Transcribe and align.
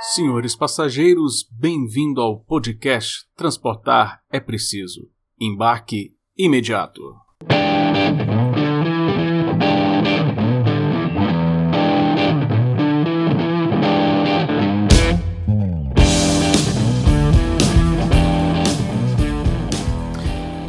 Senhores 0.00 0.54
passageiros, 0.54 1.44
bem-vindo 1.50 2.20
ao 2.20 2.38
podcast 2.38 3.26
Transportar 3.34 4.20
é 4.30 4.38
Preciso. 4.38 5.10
Embarque 5.40 6.14
imediato. 6.36 7.16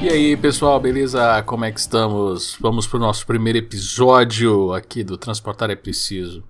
E 0.02 0.10
aí, 0.10 0.36
pessoal, 0.38 0.80
beleza? 0.80 1.44
Como 1.44 1.66
é 1.66 1.72
que 1.72 1.80
estamos? 1.80 2.58
Vamos 2.60 2.88
para 2.88 2.98
o 2.98 3.00
nosso 3.00 3.28
primeiro 3.28 3.60
episódio 3.60 4.74
aqui 4.74 5.04
do 5.04 5.20
Transportar 5.20 5.70
é 5.70 5.76
Preciso. 5.76 6.44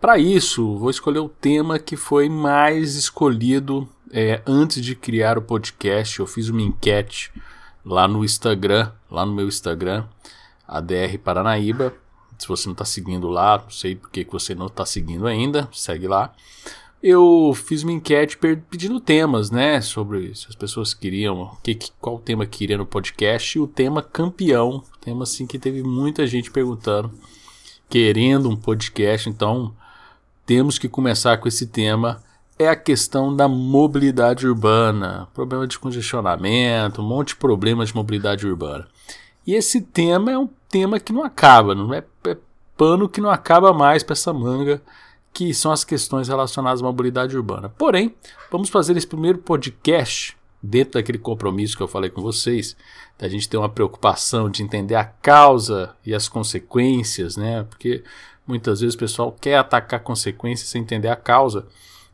Para 0.00 0.16
isso, 0.18 0.78
vou 0.78 0.88
escolher 0.88 1.18
o 1.18 1.28
tema 1.28 1.78
que 1.78 1.94
foi 1.94 2.26
mais 2.26 2.94
escolhido 2.94 3.86
é, 4.10 4.40
antes 4.46 4.82
de 4.82 4.94
criar 4.96 5.36
o 5.36 5.42
podcast. 5.42 6.18
Eu 6.18 6.26
fiz 6.26 6.48
uma 6.48 6.62
enquete 6.62 7.30
lá 7.84 8.08
no 8.08 8.24
Instagram, 8.24 8.90
lá 9.10 9.26
no 9.26 9.34
meu 9.34 9.46
Instagram, 9.46 10.06
ADR 10.66 11.18
Paranaíba. 11.22 11.92
Se 12.38 12.48
você 12.48 12.66
não 12.66 12.72
está 12.72 12.86
seguindo 12.86 13.28
lá, 13.28 13.58
não 13.58 13.68
sei 13.68 13.94
por 13.94 14.10
que 14.10 14.24
você 14.24 14.54
não 14.54 14.68
está 14.68 14.86
seguindo 14.86 15.26
ainda, 15.26 15.68
segue 15.70 16.08
lá. 16.08 16.32
Eu 17.02 17.52
fiz 17.54 17.82
uma 17.82 17.92
enquete 17.92 18.38
pedindo 18.70 19.00
temas, 19.00 19.50
né? 19.50 19.82
Sobre 19.82 20.34
se 20.34 20.46
as 20.48 20.54
pessoas 20.54 20.94
queriam, 20.94 21.58
que, 21.62 21.78
qual 22.00 22.18
tema 22.18 22.46
queria 22.46 22.78
no 22.78 22.86
podcast. 22.86 23.58
E 23.58 23.60
o 23.60 23.66
tema 23.66 24.00
campeão, 24.00 24.82
tema 24.98 25.24
assim 25.24 25.46
que 25.46 25.58
teve 25.58 25.82
muita 25.82 26.26
gente 26.26 26.50
perguntando, 26.50 27.12
querendo 27.86 28.48
um 28.48 28.56
podcast. 28.56 29.28
Então, 29.28 29.74
temos 30.50 30.80
que 30.80 30.88
começar 30.88 31.36
com 31.36 31.46
esse 31.46 31.64
tema 31.64 32.20
é 32.58 32.66
a 32.66 32.74
questão 32.74 33.36
da 33.36 33.46
mobilidade 33.46 34.48
urbana, 34.48 35.28
problema 35.32 35.64
de 35.64 35.78
congestionamento, 35.78 37.00
um 37.00 37.06
monte 37.06 37.28
de 37.28 37.36
problemas 37.36 37.90
de 37.90 37.94
mobilidade 37.94 38.44
urbana. 38.44 38.88
E 39.46 39.54
esse 39.54 39.80
tema 39.80 40.32
é 40.32 40.36
um 40.36 40.48
tema 40.68 40.98
que 40.98 41.12
não 41.12 41.22
acaba, 41.22 41.72
não 41.72 41.94
é, 41.94 42.02
é 42.26 42.36
pano 42.76 43.08
que 43.08 43.20
não 43.20 43.30
acaba 43.30 43.72
mais 43.72 44.02
para 44.02 44.14
essa 44.14 44.32
manga, 44.32 44.82
que 45.32 45.54
são 45.54 45.70
as 45.70 45.84
questões 45.84 46.26
relacionadas 46.26 46.82
à 46.82 46.84
mobilidade 46.84 47.36
urbana. 47.36 47.68
Porém, 47.68 48.12
vamos 48.50 48.70
fazer 48.70 48.96
esse 48.96 49.06
primeiro 49.06 49.38
podcast 49.38 50.36
dentro 50.60 50.94
daquele 50.94 51.18
compromisso 51.18 51.76
que 51.76 51.82
eu 51.84 51.88
falei 51.88 52.10
com 52.10 52.20
vocês, 52.20 52.76
da 53.16 53.28
gente 53.28 53.48
ter 53.48 53.56
uma 53.56 53.68
preocupação 53.68 54.50
de 54.50 54.64
entender 54.64 54.96
a 54.96 55.04
causa 55.04 55.94
e 56.04 56.12
as 56.12 56.28
consequências, 56.28 57.36
né? 57.36 57.62
Porque 57.62 58.02
Muitas 58.50 58.80
vezes 58.80 58.96
o 58.96 58.98
pessoal 58.98 59.30
quer 59.40 59.58
atacar 59.58 60.00
consequências 60.00 60.68
sem 60.68 60.82
entender 60.82 61.06
a 61.06 61.14
causa. 61.14 61.68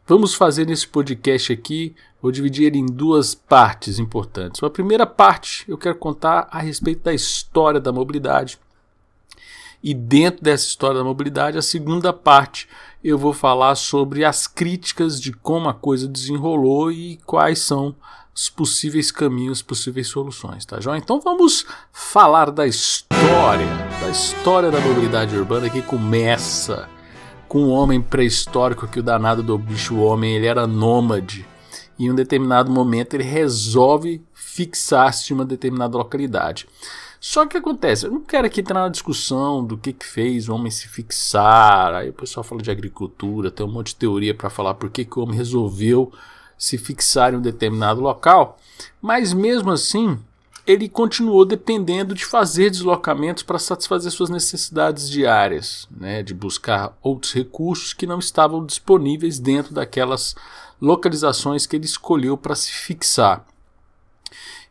Vamos 0.06 0.34
fazer 0.34 0.66
nesse 0.66 0.86
podcast 0.86 1.50
aqui, 1.50 1.96
vou 2.20 2.30
dividir 2.30 2.66
ele 2.66 2.76
em 2.76 2.84
duas 2.84 3.34
partes 3.34 3.98
importantes. 3.98 4.62
A 4.62 4.68
primeira 4.68 5.06
parte 5.06 5.64
eu 5.66 5.78
quero 5.78 5.96
contar 5.96 6.46
a 6.50 6.58
respeito 6.58 7.04
da 7.04 7.14
história 7.14 7.80
da 7.80 7.90
mobilidade. 7.90 8.58
E 9.82 9.94
dentro 9.94 10.44
dessa 10.44 10.66
história 10.66 10.98
da 10.98 11.04
mobilidade, 11.04 11.56
a 11.56 11.62
segunda 11.62 12.12
parte 12.12 12.68
eu 13.02 13.16
vou 13.16 13.32
falar 13.32 13.74
sobre 13.74 14.22
as 14.22 14.46
críticas 14.46 15.18
de 15.18 15.32
como 15.32 15.70
a 15.70 15.74
coisa 15.74 16.06
desenrolou 16.06 16.92
e 16.92 17.16
quais 17.24 17.60
são 17.60 17.96
os 18.36 18.50
possíveis 18.50 19.10
caminhos, 19.10 19.62
possíveis 19.62 20.08
soluções, 20.08 20.66
tá 20.66 20.78
joia? 20.78 20.98
Então 20.98 21.18
vamos 21.18 21.64
falar 21.90 22.50
da 22.50 22.66
história, 22.66 23.66
da 23.98 24.10
história 24.10 24.70
da 24.70 24.78
mobilidade 24.78 25.34
urbana 25.34 25.70
que 25.70 25.80
começa 25.80 26.86
com 27.48 27.62
um 27.62 27.70
homem 27.70 28.02
pré-histórico 28.02 28.86
que 28.86 29.00
o 29.00 29.02
danado 29.02 29.42
do 29.42 29.56
bicho 29.56 29.96
homem, 29.96 30.36
ele 30.36 30.46
era 30.46 30.66
nômade. 30.66 31.46
E 31.98 32.04
em 32.04 32.10
um 32.10 32.14
determinado 32.14 32.70
momento 32.70 33.14
ele 33.14 33.24
resolve 33.24 34.22
fixar-se 34.34 35.32
em 35.32 35.34
uma 35.34 35.44
determinada 35.46 35.96
localidade. 35.96 36.68
Só 37.18 37.46
que 37.46 37.56
acontece, 37.56 38.04
eu 38.04 38.10
não 38.10 38.20
quero 38.20 38.46
aqui 38.46 38.60
entrar 38.60 38.82
na 38.82 38.90
discussão 38.90 39.64
do 39.64 39.78
que, 39.78 39.94
que 39.94 40.04
fez 40.04 40.46
o 40.46 40.54
homem 40.54 40.70
se 40.70 40.86
fixar. 40.88 41.94
Aí 41.94 42.10
o 42.10 42.12
pessoal 42.12 42.44
fala 42.44 42.60
de 42.60 42.70
agricultura, 42.70 43.50
tem 43.50 43.64
um 43.64 43.72
monte 43.72 43.88
de 43.88 43.96
teoria 43.96 44.34
para 44.34 44.50
falar 44.50 44.74
por 44.74 44.90
que, 44.90 45.06
que 45.06 45.18
o 45.18 45.22
homem 45.22 45.34
resolveu 45.34 46.12
se 46.58 46.78
fixar 46.78 47.32
em 47.32 47.36
um 47.36 47.42
determinado 47.42 48.00
local, 48.00 48.58
mas 49.00 49.32
mesmo 49.32 49.70
assim 49.70 50.18
ele 50.66 50.88
continuou 50.88 51.44
dependendo 51.44 52.12
de 52.12 52.24
fazer 52.24 52.70
deslocamentos 52.70 53.44
para 53.44 53.58
satisfazer 53.58 54.10
suas 54.10 54.28
necessidades 54.28 55.08
diárias, 55.08 55.86
né, 55.90 56.24
de 56.24 56.34
buscar 56.34 56.96
outros 57.00 57.32
recursos 57.32 57.92
que 57.92 58.06
não 58.06 58.18
estavam 58.18 58.66
disponíveis 58.66 59.38
dentro 59.38 59.72
daquelas 59.72 60.34
localizações 60.80 61.66
que 61.66 61.76
ele 61.76 61.84
escolheu 61.84 62.36
para 62.36 62.56
se 62.56 62.72
fixar. 62.72 63.46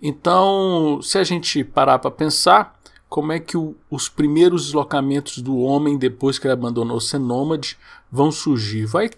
Então, 0.01 0.99
se 1.01 1.17
a 1.17 1.23
gente 1.23 1.63
parar 1.63 1.99
para 1.99 2.11
pensar, 2.11 2.74
como 3.09 3.31
é 3.31 3.39
que 3.39 3.55
o, 3.57 3.75
os 3.89 4.09
primeiros 4.09 4.65
deslocamentos 4.65 5.41
do 5.41 5.57
homem 5.57 5.97
depois 5.97 6.37
que 6.37 6.47
ele 6.47 6.53
abandonou 6.53 6.99
ser 6.99 7.19
nômade 7.19 7.77
vão 8.11 8.31
surgir. 8.31 8.85
Vai, 8.85 9.09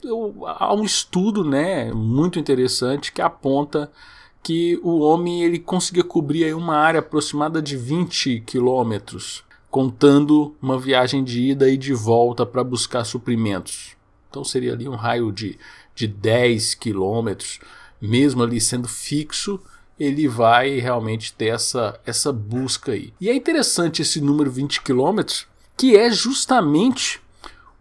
há 0.45 0.73
um 0.73 0.83
estudo 0.83 1.43
né, 1.43 1.91
muito 1.93 2.39
interessante 2.39 3.11
que 3.11 3.21
aponta 3.21 3.91
que 4.43 4.79
o 4.83 4.99
homem 4.99 5.43
ele 5.43 5.59
conseguia 5.59 6.03
cobrir 6.03 6.53
uma 6.53 6.75
área 6.75 6.99
aproximada 6.99 7.61
de 7.61 7.75
20 7.75 8.41
quilômetros, 8.45 9.43
contando 9.69 10.55
uma 10.61 10.79
viagem 10.79 11.23
de 11.23 11.41
ida 11.41 11.69
e 11.69 11.77
de 11.77 11.93
volta 11.93 12.45
para 12.45 12.63
buscar 12.63 13.03
suprimentos. 13.03 13.95
Então 14.29 14.43
seria 14.43 14.73
ali 14.73 14.87
um 14.87 14.95
raio 14.95 15.31
de, 15.31 15.57
de 15.93 16.07
10 16.07 16.75
quilômetros, 16.75 17.59
mesmo 18.01 18.43
ali 18.43 18.61
sendo 18.61 18.87
fixo, 18.87 19.59
ele 19.99 20.27
vai 20.27 20.79
realmente 20.79 21.33
ter 21.33 21.47
essa, 21.47 21.99
essa 22.05 22.31
busca 22.31 22.91
aí. 22.91 23.13
E 23.19 23.29
é 23.29 23.35
interessante 23.35 24.01
esse 24.01 24.21
número 24.21 24.51
20 24.51 24.81
quilômetros, 24.81 25.47
que 25.75 25.95
é 25.95 26.11
justamente 26.11 27.21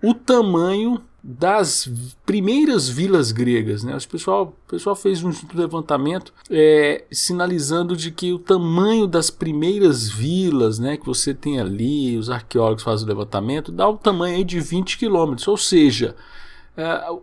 o 0.02 0.14
tamanho 0.14 1.02
das 1.28 1.90
primeiras 2.24 2.88
vilas 2.88 3.32
gregas. 3.32 3.82
Né? 3.82 3.96
O, 3.96 4.08
pessoal, 4.08 4.56
o 4.64 4.70
pessoal 4.70 4.94
fez 4.94 5.24
um 5.24 5.32
levantamento 5.54 6.32
é, 6.48 7.04
sinalizando 7.10 7.96
de 7.96 8.12
que 8.12 8.32
o 8.32 8.38
tamanho 8.38 9.08
das 9.08 9.28
primeiras 9.28 10.08
vilas 10.08 10.78
né, 10.78 10.96
que 10.96 11.04
você 11.04 11.34
tem 11.34 11.58
ali, 11.58 12.16
os 12.16 12.30
arqueólogos 12.30 12.84
fazem 12.84 13.06
o 13.06 13.08
levantamento, 13.08 13.72
dá 13.72 13.88
um 13.88 13.96
tamanho 13.96 14.44
de 14.44 14.60
20 14.60 14.96
quilômetros, 14.96 15.48
ou 15.48 15.56
seja, 15.56 16.14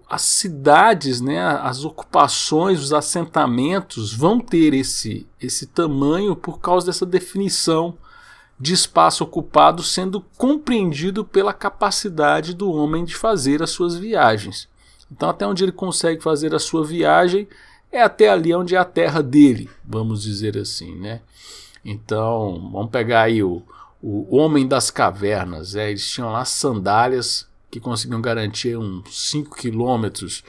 as 0.10 0.24
cidades, 0.24 1.22
né, 1.22 1.40
as 1.40 1.86
ocupações, 1.86 2.80
os 2.80 2.92
assentamentos 2.92 4.12
vão 4.12 4.40
ter 4.40 4.74
esse, 4.74 5.28
esse 5.40 5.68
tamanho 5.68 6.36
por 6.36 6.60
causa 6.60 6.88
dessa 6.88 7.06
definição 7.06 7.96
de 8.60 8.74
espaço 8.74 9.24
ocupado 9.24 9.84
sendo 9.84 10.22
compreendido 10.38 11.24
pela 11.24 11.54
capacidade 11.54 12.54
do 12.54 12.72
homem 12.72 13.06
de 13.06 13.16
fazer 13.16 13.62
as 13.62 13.70
suas 13.70 13.96
viagens. 13.96 14.68
Então, 15.12 15.30
até 15.30 15.46
onde 15.46 15.64
ele 15.64 15.72
consegue 15.72 16.24
fazer 16.24 16.56
a 16.56 16.60
sua 16.60 16.84
viagem 16.84 17.48
é 17.92 18.02
até 18.02 18.30
ali 18.30 18.56
onde 18.56 18.76
é 18.76 18.80
a 18.80 18.86
terra 18.86 19.22
dele, 19.22 19.70
vamos 19.86 20.24
dizer 20.24 20.58
assim, 20.58 20.96
né? 20.96 21.22
Então, 21.86 22.72
vamos 22.72 22.90
pegar 22.90 23.24
aí 23.24 23.44
o, 23.44 23.62
o 24.02 24.36
homem 24.36 24.68
das 24.68 24.90
cavernas, 24.90 25.76
é, 25.76 25.92
eles 25.92 26.10
tinham 26.10 26.32
lá 26.32 26.44
sandálias 26.44 27.48
que 27.74 27.80
conseguiam 27.80 28.22
garantir 28.22 28.78
uns 28.78 29.30
5 29.32 29.56
quilômetros 29.56 30.44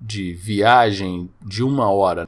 de 0.00 0.32
viagem 0.32 1.28
de 1.42 1.62
uma 1.62 1.90
hora. 1.90 2.26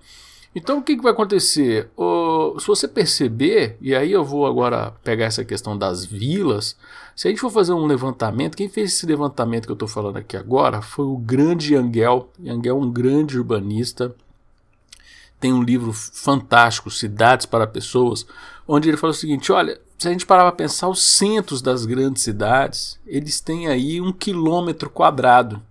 Então 0.55 0.77
o 0.77 0.83
que, 0.83 0.95
que 0.95 1.03
vai 1.03 1.13
acontecer? 1.13 1.89
O, 1.97 2.61
se 2.61 2.67
você 2.67 2.87
perceber, 2.87 3.79
e 3.81 3.95
aí 3.95 4.13
eu 4.13 4.23
vou 4.23 4.45
agora 4.45 4.91
pegar 5.03 5.25
essa 5.25 5.43
questão 5.43 5.79
das 5.79 6.05
vilas, 6.05 6.77
se 7.17 7.27
a 7.27 7.31
gente 7.31 7.41
for 7.41 7.49
fazer 7.49 7.73
um 7.73 7.87
levantamento, 7.87 8.55
quem 8.55 8.69
fez 8.69 8.93
esse 8.93 9.07
levantamento 9.07 9.65
que 9.65 9.73
eu 9.73 9.75
estou 9.75 9.89
falando 9.89 10.19
aqui 10.19 10.37
agora 10.37 10.83
foi 10.83 11.07
o 11.07 11.17
grande 11.17 11.73
Yangel. 11.73 12.29
Yangel 12.39 12.77
é 12.77 12.79
um 12.79 12.93
grande 12.93 13.39
urbanista, 13.39 14.15
tem 15.41 15.51
um 15.51 15.63
livro 15.63 15.95
fantástico, 15.95 16.91
Cidades 16.91 17.47
para 17.47 17.67
Pessoas, 17.67 18.27
onde 18.69 18.91
ele 18.91 18.99
fala 18.99 19.13
o 19.13 19.17
seguinte: 19.17 19.51
olha, 19.51 19.81
se 20.03 20.09
a 20.09 20.11
gente 20.11 20.27
parar 20.27 20.43
para 20.43 20.53
pensar, 20.53 20.89
os 20.89 21.01
centros 21.01 21.63
das 21.63 21.87
grandes 21.87 22.25
cidades, 22.25 22.99
eles 23.07 23.41
têm 23.41 23.69
aí 23.69 24.01
um 24.01 24.13
quilômetro 24.13 24.91
quadrado. 24.91 25.63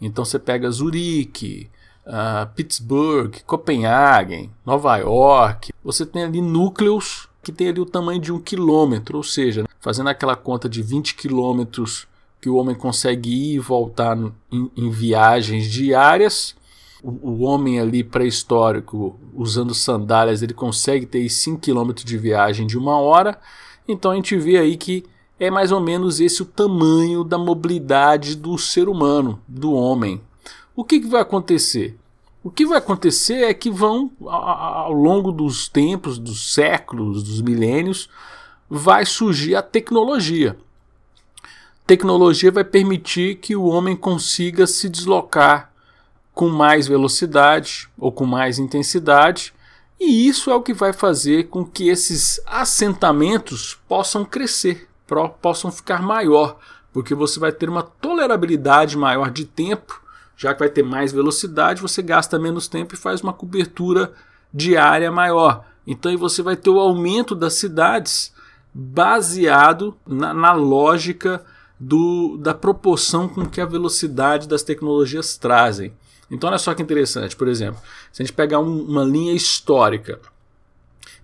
Então 0.00 0.24
você 0.24 0.38
pega 0.38 0.70
Zurique, 0.70 1.68
uh, 2.06 2.48
Pittsburgh, 2.54 3.34
Copenhague, 3.44 4.50
Nova 4.64 4.96
York, 4.98 5.72
você 5.82 6.06
tem 6.06 6.22
ali 6.22 6.40
núcleos 6.40 7.28
que 7.42 7.50
tem 7.50 7.68
ali 7.68 7.80
o 7.80 7.86
tamanho 7.86 8.20
de 8.20 8.32
um 8.32 8.38
quilômetro, 8.38 9.16
ou 9.16 9.24
seja, 9.24 9.66
fazendo 9.80 10.08
aquela 10.08 10.36
conta 10.36 10.68
de 10.68 10.80
20 10.80 11.16
quilômetros 11.16 12.06
que 12.40 12.48
o 12.48 12.54
homem 12.54 12.76
consegue 12.76 13.30
ir 13.30 13.54
e 13.56 13.58
voltar 13.58 14.14
no, 14.14 14.32
em, 14.50 14.70
em, 14.76 14.90
viagens 14.90 15.68
diárias. 15.68 16.54
O, 17.02 17.30
o 17.30 17.40
homem 17.40 17.80
ali 17.80 18.04
pré-histórico, 18.04 19.18
usando 19.34 19.74
sandálias, 19.74 20.40
ele 20.40 20.54
consegue 20.54 21.04
ter 21.04 21.28
5 21.28 21.60
quilômetros 21.60 22.04
de 22.04 22.16
viagem 22.16 22.64
de 22.64 22.78
uma 22.78 22.96
hora. 22.96 23.36
Então 23.86 24.10
a 24.10 24.14
gente 24.14 24.36
vê 24.36 24.58
aí 24.58 24.76
que 24.76 25.04
é 25.38 25.50
mais 25.50 25.72
ou 25.72 25.80
menos 25.80 26.20
esse 26.20 26.42
o 26.42 26.46
tamanho 26.46 27.24
da 27.24 27.36
mobilidade 27.36 28.36
do 28.36 28.56
ser 28.56 28.88
humano, 28.88 29.40
do 29.48 29.72
homem. 29.72 30.20
o 30.74 30.84
que, 30.84 31.00
que 31.00 31.08
vai 31.08 31.20
acontecer? 31.20 31.98
O 32.44 32.50
que 32.50 32.66
vai 32.66 32.78
acontecer 32.78 33.44
é 33.44 33.54
que 33.54 33.70
vão, 33.70 34.10
ao 34.26 34.92
longo 34.92 35.30
dos 35.30 35.68
tempos, 35.68 36.18
dos 36.18 36.52
séculos, 36.52 37.22
dos 37.22 37.40
milênios, 37.40 38.08
vai 38.68 39.06
surgir 39.06 39.54
a 39.54 39.62
tecnologia. 39.62 40.56
Tecnologia 41.86 42.50
vai 42.50 42.64
permitir 42.64 43.36
que 43.36 43.54
o 43.54 43.64
homem 43.64 43.94
consiga 43.94 44.66
se 44.66 44.88
deslocar 44.88 45.72
com 46.34 46.48
mais 46.48 46.86
velocidade 46.88 47.88
ou 47.98 48.10
com 48.10 48.24
mais 48.24 48.58
intensidade, 48.58 49.52
e 50.00 50.28
isso 50.28 50.50
é 50.50 50.54
o 50.54 50.62
que 50.62 50.74
vai 50.74 50.92
fazer 50.92 51.48
com 51.48 51.64
que 51.64 51.88
esses 51.88 52.40
assentamentos 52.46 53.78
possam 53.88 54.24
crescer, 54.24 54.88
possam 55.40 55.70
ficar 55.70 56.02
maior, 56.02 56.58
porque 56.92 57.14
você 57.14 57.38
vai 57.38 57.52
ter 57.52 57.68
uma 57.68 57.82
tolerabilidade 57.82 58.96
maior 58.96 59.30
de 59.30 59.44
tempo 59.44 60.02
já 60.42 60.52
que 60.52 60.58
vai 60.58 60.68
ter 60.68 60.82
mais 60.82 61.12
velocidade, 61.12 61.80
você 61.80 62.02
gasta 62.02 62.36
menos 62.36 62.66
tempo 62.66 62.94
e 62.94 62.98
faz 62.98 63.20
uma 63.20 63.32
cobertura 63.32 64.12
diária 64.52 65.10
maior. 65.10 65.64
Então 65.86 66.16
você 66.18 66.42
vai 66.42 66.56
ter 66.56 66.68
o 66.68 66.80
aumento 66.80 67.34
das 67.34 67.54
cidades 67.54 68.32
baseado 68.74 69.96
na, 70.04 70.34
na 70.34 70.52
lógica 70.52 71.44
do, 71.78 72.36
da 72.38 72.52
proporção 72.52 73.28
com 73.28 73.46
que 73.46 73.60
a 73.60 73.66
velocidade 73.66 74.48
das 74.48 74.64
tecnologias 74.64 75.36
trazem. 75.36 75.92
Então 76.32 76.48
olha 76.48 76.58
só 76.58 76.72
que 76.72 76.82
interessante, 76.82 77.36
por 77.36 77.46
exemplo, 77.46 77.80
se 78.10 78.22
a 78.22 78.24
gente 78.24 78.34
pegar 78.34 78.58
um, 78.58 78.84
uma 78.84 79.04
linha 79.04 79.34
histórica, 79.34 80.18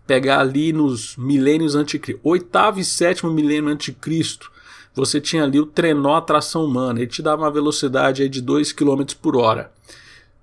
pegar 0.06 0.40
ali 0.40 0.70
nos 0.70 1.16
milênios 1.16 1.74
anticristo, 1.74 2.20
oitavo 2.22 2.78
e 2.78 2.84
sétimo 2.84 3.30
milênio 3.32 3.70
anticristo, 3.70 4.52
você 4.94 5.18
tinha 5.18 5.44
ali 5.44 5.58
o 5.58 5.66
trenó 5.66 6.16
a 6.16 6.20
tração 6.20 6.64
humana, 6.64 7.00
ele 7.00 7.06
te 7.06 7.22
dava 7.22 7.42
uma 7.42 7.50
velocidade 7.50 8.22
aí 8.22 8.28
de 8.28 8.42
2 8.42 8.72
km 8.72 9.02
por 9.20 9.36
hora. 9.36 9.72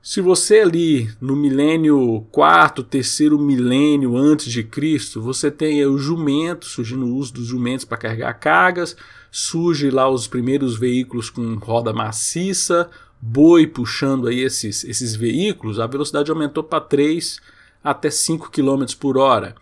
Se 0.02 0.22
você 0.22 0.60
ali 0.60 1.10
no 1.20 1.36
milênio 1.36 2.26
quarto, 2.32 2.84
terceiro 2.84 3.40
milênio 3.40 4.16
antes 4.16 4.52
de 4.52 4.64
Cristo, 4.64 5.22
você 5.22 5.50
tem 5.50 5.84
o 5.86 5.98
jumento, 5.98 6.66
surgindo 6.66 7.06
o 7.06 7.16
uso 7.16 7.34
dos 7.34 7.48
jumentos 7.48 7.86
para 7.86 7.98
carregar 7.98 8.34
cargas, 8.36 8.96
surge 9.32 9.90
lá 9.90 10.10
os 10.10 10.28
primeiros 10.28 10.78
veículos 10.78 11.30
com 11.30 11.56
roda 11.56 11.92
maciça, 11.92 12.90
boi 13.28 13.66
puxando 13.66 14.28
aí 14.28 14.42
esses, 14.42 14.84
esses 14.84 15.16
veículos, 15.16 15.80
a 15.80 15.88
velocidade 15.88 16.30
aumentou 16.30 16.64
para 16.64 16.80
3 16.80 17.40
até 17.84 18.10
5 18.12 18.52
km 18.52 18.86
por 19.00 19.18
hora. 19.18 19.56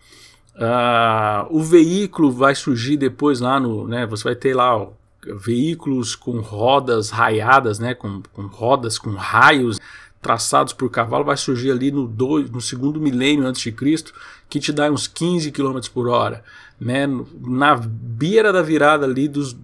Uh, 0.54 1.48
o 1.50 1.62
veículo 1.62 2.30
vai 2.30 2.54
surgir 2.54 2.96
depois 2.96 3.40
lá 3.40 3.58
no. 3.58 3.88
Né, 3.88 4.06
você 4.06 4.22
vai 4.22 4.36
ter 4.36 4.54
lá 4.54 4.76
ó, 4.76 4.90
veículos 5.36 6.14
com 6.14 6.40
rodas 6.40 7.10
raiadas, 7.10 7.78
né, 7.78 7.94
com, 7.94 8.22
com, 8.32 8.46
rodas 8.46 8.98
com 8.98 9.10
raios 9.14 9.80
traçados 10.20 10.72
por 10.72 10.90
cavalo, 10.90 11.24
vai 11.24 11.36
surgir 11.36 11.70
ali 11.70 11.90
no, 11.90 12.06
do, 12.06 12.40
no 12.44 12.60
segundo 12.60 13.00
milênio 13.00 13.46
antes 13.46 13.60
de 13.62 13.72
Cristo, 13.72 14.14
que 14.48 14.60
te 14.60 14.72
dá 14.72 14.90
uns 14.90 15.06
15 15.06 15.50
km 15.50 15.80
por 15.92 16.08
hora. 16.08 16.44
Né, 16.78 17.06
na 17.40 17.76
beira 17.76 18.52
da 18.52 18.62
virada 18.62 19.06
ali 19.06 19.26
dos, 19.26 19.56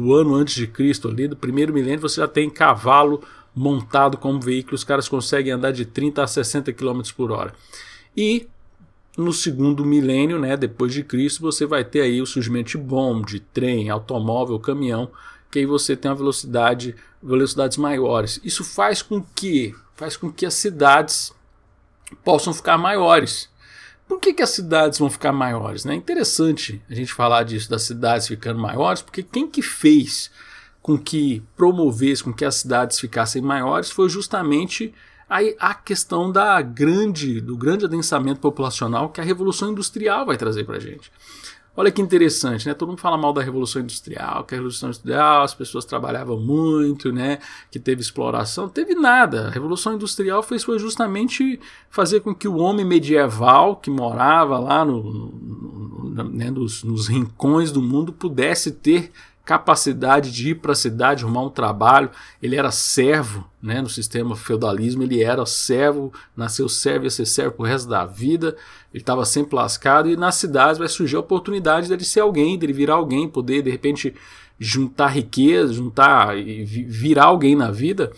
do, 0.00 0.14
ano 0.14 0.34
antes 0.34 0.54
de 0.54 0.66
Cristo, 0.66 1.08
ali, 1.08 1.28
do 1.28 1.36
primeiro 1.36 1.72
milênio, 1.72 2.00
você 2.00 2.20
já 2.20 2.28
tem 2.28 2.48
cavalo 2.48 3.22
montado 3.54 4.16
como 4.16 4.40
veículo, 4.40 4.74
os 4.74 4.84
caras 4.84 5.08
conseguem 5.08 5.52
andar 5.52 5.72
de 5.72 5.84
30 5.84 6.22
a 6.22 6.26
60 6.26 6.72
km 6.72 7.00
por 7.16 7.30
hora. 7.30 7.52
E 8.16 8.48
no 9.16 9.32
segundo 9.32 9.84
milênio, 9.84 10.38
né, 10.38 10.56
depois 10.56 10.94
de 10.94 11.02
Cristo, 11.02 11.42
você 11.42 11.66
vai 11.66 11.84
ter 11.84 12.00
aí 12.00 12.22
o 12.22 12.26
surgimento 12.26 12.70
de 12.70 12.78
bomba, 12.78 13.26
de 13.26 13.40
trem, 13.40 13.90
automóvel, 13.90 14.58
caminhão, 14.58 15.10
que 15.50 15.58
aí 15.58 15.66
você 15.66 15.96
tem 15.96 16.10
uma 16.10 16.16
velocidade, 16.16 16.94
velocidades 17.22 17.76
maiores. 17.76 18.40
Isso 18.44 18.64
faz 18.64 19.02
com 19.02 19.20
que, 19.20 19.74
faz 19.96 20.16
com 20.16 20.32
que 20.32 20.46
as 20.46 20.54
cidades 20.54 21.34
possam 22.24 22.54
ficar 22.54 22.78
maiores. 22.78 23.49
Por 24.10 24.18
que, 24.18 24.34
que 24.34 24.42
as 24.42 24.50
cidades 24.50 24.98
vão 24.98 25.08
ficar 25.08 25.30
maiores? 25.30 25.86
É 25.86 25.90
né? 25.90 25.94
interessante 25.94 26.82
a 26.90 26.94
gente 26.96 27.14
falar 27.14 27.44
disso 27.44 27.70
das 27.70 27.82
cidades 27.82 28.26
ficando 28.26 28.58
maiores, 28.58 29.00
porque 29.00 29.22
quem 29.22 29.46
que 29.46 29.62
fez 29.62 30.32
com 30.82 30.98
que 30.98 31.44
promovesse 31.56 32.24
com 32.24 32.32
que 32.32 32.44
as 32.44 32.56
cidades 32.56 32.98
ficassem 32.98 33.40
maiores 33.40 33.88
foi 33.88 34.08
justamente 34.08 34.92
a 35.60 35.74
questão 35.74 36.32
da 36.32 36.60
grande, 36.60 37.40
do 37.40 37.56
grande 37.56 37.84
adensamento 37.84 38.40
populacional 38.40 39.10
que 39.10 39.20
a 39.20 39.24
Revolução 39.24 39.70
Industrial 39.70 40.26
vai 40.26 40.36
trazer 40.36 40.64
para 40.64 40.78
a 40.78 40.80
gente. 40.80 41.12
Olha 41.80 41.90
que 41.90 42.02
interessante, 42.02 42.68
né? 42.68 42.74
Todo 42.74 42.90
mundo 42.90 43.00
fala 43.00 43.16
mal 43.16 43.32
da 43.32 43.40
Revolução 43.40 43.80
Industrial, 43.80 44.44
que 44.44 44.54
a 44.54 44.58
Revolução 44.58 44.90
Industrial 44.90 45.42
as 45.42 45.54
pessoas 45.54 45.86
trabalhavam 45.86 46.38
muito, 46.38 47.10
né? 47.10 47.38
Que 47.70 47.78
teve 47.78 48.02
exploração. 48.02 48.68
Teve 48.68 48.94
nada. 48.94 49.46
A 49.46 49.50
Revolução 49.50 49.94
Industrial 49.94 50.42
fez 50.42 50.62
foi 50.62 50.78
justamente 50.78 51.58
fazer 51.88 52.20
com 52.20 52.34
que 52.34 52.46
o 52.46 52.58
homem 52.58 52.84
medieval 52.84 53.76
que 53.76 53.90
morava 53.90 54.58
lá 54.58 54.84
no, 54.84 55.02
no, 55.02 56.10
no 56.10 56.24
né, 56.24 56.50
nos, 56.50 56.84
nos 56.84 57.08
rincões 57.08 57.72
do 57.72 57.80
mundo 57.80 58.12
pudesse 58.12 58.72
ter 58.72 59.10
capacidade 59.50 60.30
de 60.30 60.50
ir 60.50 60.54
para 60.60 60.70
a 60.70 60.76
cidade, 60.76 61.24
arrumar 61.24 61.42
um 61.42 61.50
trabalho. 61.50 62.08
Ele 62.40 62.54
era 62.54 62.70
servo, 62.70 63.44
né? 63.60 63.82
no 63.82 63.88
sistema 63.88 64.36
feudalismo, 64.36 65.02
ele 65.02 65.24
era 65.24 65.44
servo, 65.44 66.12
nasceu 66.36 66.68
servo, 66.68 67.06
ia 67.06 67.10
ser 67.10 67.26
servo 67.26 67.56
pro 67.56 67.64
resto 67.64 67.88
da 67.88 68.04
vida. 68.06 68.56
Ele 68.94 69.02
estava 69.02 69.24
sempre 69.24 69.56
lascado 69.56 70.08
e 70.08 70.16
nas 70.16 70.36
cidades 70.36 70.78
vai 70.78 70.86
surgir 70.86 71.16
a 71.16 71.20
oportunidade 71.20 71.88
dele 71.88 72.04
ser 72.04 72.20
alguém, 72.20 72.56
dele 72.56 72.72
virar 72.72 72.94
alguém, 72.94 73.28
poder 73.28 73.60
de 73.60 73.70
repente 73.70 74.14
juntar 74.56 75.08
riqueza, 75.08 75.72
juntar 75.72 76.38
e 76.38 76.64
virar 76.64 77.24
alguém 77.24 77.56
na 77.56 77.72
vida. 77.72 78.12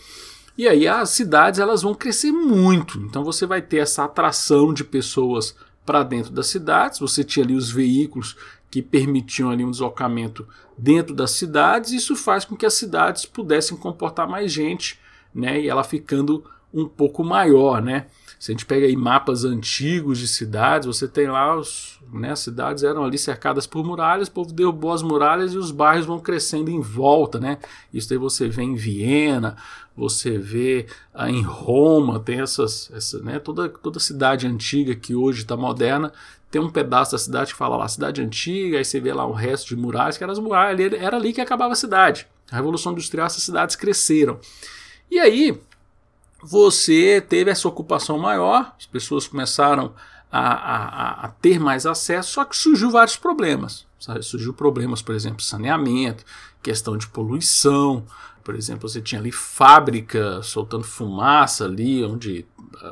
E 0.55 0.67
aí 0.67 0.87
as 0.87 1.09
cidades 1.09 1.59
elas 1.59 1.81
vão 1.81 1.95
crescer 1.95 2.31
muito. 2.31 2.99
Então 2.99 3.23
você 3.23 3.47
vai 3.47 3.59
ter 3.59 3.77
essa 3.77 4.03
atração 4.03 4.71
de 4.71 4.83
pessoas 4.83 5.55
para 5.83 6.03
dentro 6.03 6.31
das 6.31 6.45
cidades. 6.45 6.99
Você 6.99 7.23
tinha 7.23 7.43
ali 7.43 7.55
os 7.55 7.71
veículos 7.71 8.37
que 8.73 8.81
permitiam 8.81 9.51
ali 9.51 9.63
um 9.63 9.69
deslocamento 9.69 10.47
dentro 10.75 11.13
das 11.13 11.29
cidades. 11.29 11.91
Isso 11.91 12.15
faz 12.15 12.43
com 12.43 12.55
que 12.55 12.65
as 12.65 12.73
cidades 12.73 13.23
pudessem 13.23 13.77
comportar 13.77 14.27
mais 14.27 14.51
gente, 14.51 14.99
né? 15.31 15.61
E 15.61 15.69
ela 15.69 15.83
ficando 15.83 16.43
um 16.73 16.87
pouco 16.87 17.23
maior, 17.23 17.83
né? 17.83 18.07
Se 18.39 18.51
a 18.51 18.53
gente 18.53 18.65
pega 18.65 18.87
aí 18.87 18.95
mapas 18.95 19.45
antigos 19.45 20.17
de 20.17 20.27
cidades, 20.27 20.87
você 20.87 21.07
tem 21.07 21.27
lá 21.27 21.55
os, 21.55 21.99
né, 22.11 22.31
as 22.31 22.39
cidades 22.39 22.83
eram 22.83 23.03
ali 23.05 23.15
cercadas 23.15 23.67
por 23.67 23.85
muralhas, 23.85 24.27
o 24.27 24.31
povo 24.31 24.51
derrubou 24.51 24.91
as 24.91 25.03
muralhas 25.03 25.53
e 25.53 25.57
os 25.57 25.69
bairros 25.69 26.07
vão 26.07 26.19
crescendo 26.19 26.71
em 26.71 26.81
volta, 26.81 27.39
né? 27.39 27.59
Isso 27.93 28.11
aí 28.11 28.17
você 28.17 28.49
vê 28.49 28.63
em 28.63 28.73
Viena, 28.73 29.55
você 29.95 30.39
vê 30.39 30.87
ah, 31.13 31.29
em 31.29 31.43
Roma, 31.43 32.19
tem 32.19 32.41
essas, 32.41 32.89
essa, 32.91 33.19
né, 33.19 33.37
toda, 33.37 33.69
toda 33.69 33.99
cidade 33.99 34.47
antiga 34.47 34.95
que 34.95 35.13
hoje 35.13 35.43
está 35.43 35.55
moderna, 35.55 36.11
tem 36.53 36.61
um 36.61 36.69
pedaço 36.69 37.13
da 37.13 37.17
cidade 37.17 37.51
que 37.51 37.57
fala 37.57 37.75
lá, 37.75 37.87
cidade 37.87 38.21
antiga, 38.21 38.77
aí 38.77 38.85
você 38.85 38.99
vê 38.99 39.11
lá 39.11 39.25
o 39.25 39.31
resto 39.31 39.69
de 39.69 39.75
muralhas, 39.75 40.19
que 40.19 40.23
eram 40.23 40.33
as 40.33 40.37
muralhas, 40.37 40.93
era 40.93 41.17
ali 41.17 41.33
que 41.33 41.41
acabava 41.41 41.73
a 41.73 41.75
cidade. 41.75 42.27
A 42.51 42.57
Revolução 42.57 42.91
Industrial, 42.91 43.25
essas 43.25 43.41
cidades 43.41 43.75
cresceram. 43.75 44.39
E 45.09 45.19
aí, 45.19 45.59
você 46.43 47.19
teve 47.27 47.49
essa 47.49 47.67
ocupação 47.67 48.19
maior, 48.19 48.75
as 48.77 48.85
pessoas 48.85 49.27
começaram 49.27 49.95
a, 50.31 50.41
a, 50.41 51.25
a 51.25 51.29
ter 51.29 51.59
mais 51.59 51.87
acesso, 51.87 52.33
só 52.33 52.45
que 52.45 52.55
surgiu 52.55 52.91
vários 52.91 53.17
problemas. 53.17 53.87
Surgiu 54.21 54.53
problemas, 54.53 55.01
por 55.01 55.15
exemplo, 55.15 55.41
saneamento, 55.41 56.23
questão 56.61 56.95
de 56.95 57.07
poluição, 57.07 58.05
por 58.43 58.53
exemplo, 58.53 58.87
você 58.87 59.01
tinha 59.01 59.19
ali 59.19 59.31
fábrica 59.31 60.43
soltando 60.43 60.83
fumaça 60.83 61.65
ali, 61.65 62.03
onde, 62.03 62.45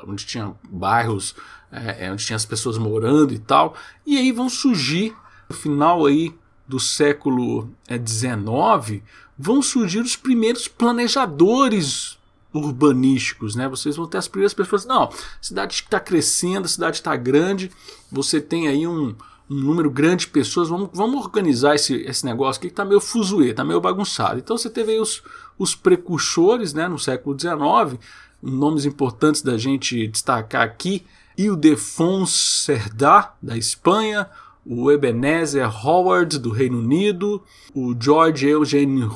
onde 0.07 0.25
tinha 0.25 0.53
bairros 0.69 1.35
é, 1.71 2.05
é, 2.05 2.11
onde 2.11 2.25
tinha 2.25 2.35
as 2.35 2.45
pessoas 2.45 2.77
morando 2.77 3.33
e 3.33 3.39
tal. 3.39 3.75
E 4.05 4.17
aí 4.17 4.31
vão 4.31 4.49
surgir, 4.49 5.15
no 5.49 5.55
final 5.55 6.05
aí 6.05 6.35
do 6.67 6.79
século 6.79 7.69
XIX, 7.89 8.97
é, 8.97 9.01
vão 9.37 9.61
surgir 9.61 10.01
os 10.01 10.15
primeiros 10.15 10.67
planejadores 10.67 12.17
urbanísticos, 12.53 13.55
né? 13.55 13.69
Vocês 13.69 13.95
vão 13.95 14.05
ter 14.05 14.17
as 14.17 14.27
primeiras 14.27 14.53
pessoas. 14.53 14.85
Não, 14.85 15.03
a 15.03 15.11
cidade 15.41 15.75
está 15.75 15.99
crescendo, 15.99 16.65
a 16.65 16.69
cidade 16.69 16.97
está 16.97 17.15
grande. 17.15 17.71
Você 18.11 18.41
tem 18.41 18.67
aí 18.67 18.85
um, 18.85 19.15
um, 19.49 19.55
número 19.55 19.89
grande 19.89 20.25
de 20.25 20.31
pessoas. 20.31 20.67
Vamos, 20.67 20.89
vamos 20.93 21.23
organizar 21.23 21.75
esse, 21.75 21.95
esse 22.01 22.25
negócio 22.25 22.59
aqui 22.59 22.67
que 22.67 22.73
está 22.73 22.83
meio 22.83 22.99
fuzuê, 22.99 23.51
está 23.51 23.63
meio 23.63 23.79
bagunçado. 23.79 24.39
Então 24.39 24.57
você 24.57 24.69
teve 24.69 24.91
aí 24.91 24.99
os, 24.99 25.23
os 25.57 25.73
precursores, 25.73 26.73
né? 26.73 26.89
No 26.89 26.99
século 26.99 27.39
XIX, 27.39 27.97
nomes 28.41 28.85
importantes 28.85 29.41
da 29.41 29.57
gente 29.57 30.07
destacar 30.07 30.63
aqui 30.63 31.05
Ildefons 31.37 32.63
Cerdá, 32.65 33.33
da 33.41 33.57
Espanha, 33.57 34.29
o 34.65 34.91
Ebenezer 34.91 35.69
Howard, 35.85 36.37
do 36.37 36.51
Reino 36.51 36.79
Unido, 36.79 37.41
o 37.73 37.95
George 37.99 38.47
Eugene 38.47 39.07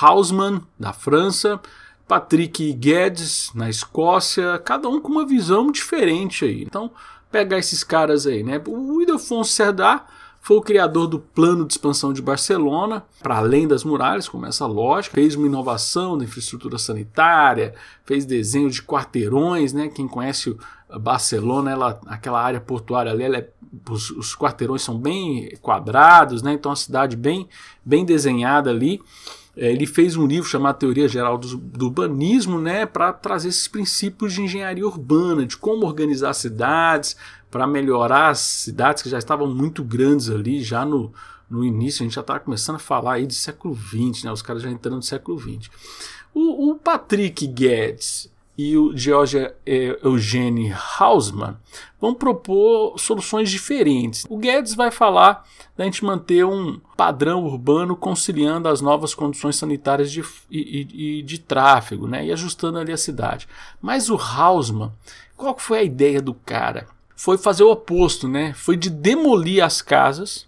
Hausmann, 0.00 0.62
da 0.78 0.92
França, 0.92 1.60
Patrick 2.06 2.72
Guedes, 2.72 3.50
na 3.54 3.68
Escócia, 3.68 4.58
cada 4.58 4.88
um 4.88 5.00
com 5.00 5.12
uma 5.12 5.26
visão 5.26 5.70
diferente 5.70 6.44
aí. 6.44 6.62
Então, 6.62 6.90
pegar 7.30 7.58
esses 7.58 7.84
caras 7.84 8.26
aí, 8.26 8.42
né? 8.42 8.60
O 8.66 9.00
Ildefonso 9.00 9.52
Cerdá 9.52 10.06
foi 10.48 10.56
o 10.56 10.62
criador 10.62 11.06
do 11.06 11.18
plano 11.18 11.66
de 11.66 11.74
expansão 11.74 12.10
de 12.10 12.22
Barcelona, 12.22 13.04
para 13.22 13.36
além 13.36 13.68
das 13.68 13.84
muralhas, 13.84 14.26
como 14.26 14.46
essa 14.46 14.64
lógica, 14.64 15.14
fez 15.14 15.34
uma 15.34 15.46
inovação 15.46 16.16
da 16.16 16.24
infraestrutura 16.24 16.78
sanitária, 16.78 17.74
fez 18.06 18.24
desenho 18.24 18.70
de 18.70 18.82
quarteirões, 18.82 19.74
né? 19.74 19.88
Quem 19.88 20.08
conhece 20.08 20.56
Barcelona, 21.02 21.72
ela, 21.72 22.00
aquela 22.06 22.42
área 22.42 22.62
portuária 22.62 23.12
ali, 23.12 23.24
é, 23.24 23.46
os, 23.90 24.08
os, 24.12 24.34
quarteirões 24.34 24.80
são 24.80 24.98
bem 24.98 25.54
quadrados, 25.60 26.40
né? 26.40 26.54
Então 26.54 26.72
a 26.72 26.76
cidade 26.76 27.14
bem, 27.14 27.46
bem 27.84 28.06
desenhada 28.06 28.70
ali. 28.70 29.02
É, 29.54 29.72
ele 29.72 29.86
fez 29.86 30.16
um 30.16 30.24
livro 30.24 30.48
chamado 30.48 30.78
Teoria 30.78 31.08
Geral 31.08 31.36
do, 31.36 31.58
do 31.58 31.86
Urbanismo, 31.86 32.60
né, 32.60 32.86
para 32.86 33.12
trazer 33.12 33.48
esses 33.48 33.66
princípios 33.66 34.32
de 34.32 34.40
engenharia 34.40 34.86
urbana, 34.86 35.44
de 35.44 35.56
como 35.56 35.84
organizar 35.84 36.32
cidades, 36.32 37.16
para 37.50 37.66
melhorar 37.66 38.30
as 38.30 38.38
cidades 38.38 39.02
que 39.02 39.08
já 39.08 39.18
estavam 39.18 39.46
muito 39.46 39.82
grandes 39.82 40.28
ali, 40.28 40.62
já 40.62 40.84
no, 40.84 41.12
no 41.48 41.64
início, 41.64 42.02
a 42.02 42.04
gente 42.04 42.14
já 42.14 42.20
estava 42.20 42.40
começando 42.40 42.76
a 42.76 42.80
falar 42.80 43.14
aí 43.14 43.26
de 43.26 43.34
século 43.34 43.74
XX, 43.74 44.24
né, 44.24 44.32
os 44.32 44.42
caras 44.42 44.62
já 44.62 44.70
entrando 44.70 44.96
no 44.96 45.02
século 45.02 45.38
XX. 45.38 45.70
O, 46.34 46.70
o 46.70 46.74
Patrick 46.76 47.46
Guedes 47.46 48.30
e 48.58 48.76
o 48.76 48.94
George 48.96 49.38
eh, 49.64 49.98
Eugene 50.02 50.74
Hausmann 50.98 51.56
vão 52.00 52.12
propor 52.12 52.98
soluções 52.98 53.48
diferentes. 53.48 54.26
O 54.28 54.36
Guedes 54.36 54.74
vai 54.74 54.90
falar 54.90 55.46
da 55.76 55.84
gente 55.84 56.04
manter 56.04 56.44
um 56.44 56.80
padrão 56.96 57.44
urbano 57.44 57.94
conciliando 57.94 58.68
as 58.68 58.80
novas 58.80 59.14
condições 59.14 59.54
sanitárias 59.54 60.10
de, 60.10 60.24
e, 60.50 61.20
e, 61.20 61.22
de 61.22 61.38
tráfego 61.38 62.08
né, 62.08 62.26
e 62.26 62.32
ajustando 62.32 62.78
ali 62.78 62.92
a 62.92 62.96
cidade. 62.96 63.46
Mas 63.80 64.10
o 64.10 64.16
Hausmann, 64.16 64.92
qual 65.36 65.56
foi 65.56 65.78
a 65.78 65.84
ideia 65.84 66.20
do 66.20 66.34
cara? 66.34 66.88
Foi 67.18 67.36
fazer 67.36 67.64
o 67.64 67.72
oposto, 67.72 68.28
né? 68.28 68.54
Foi 68.54 68.76
de 68.76 68.88
demolir 68.88 69.60
as 69.60 69.82
casas 69.82 70.46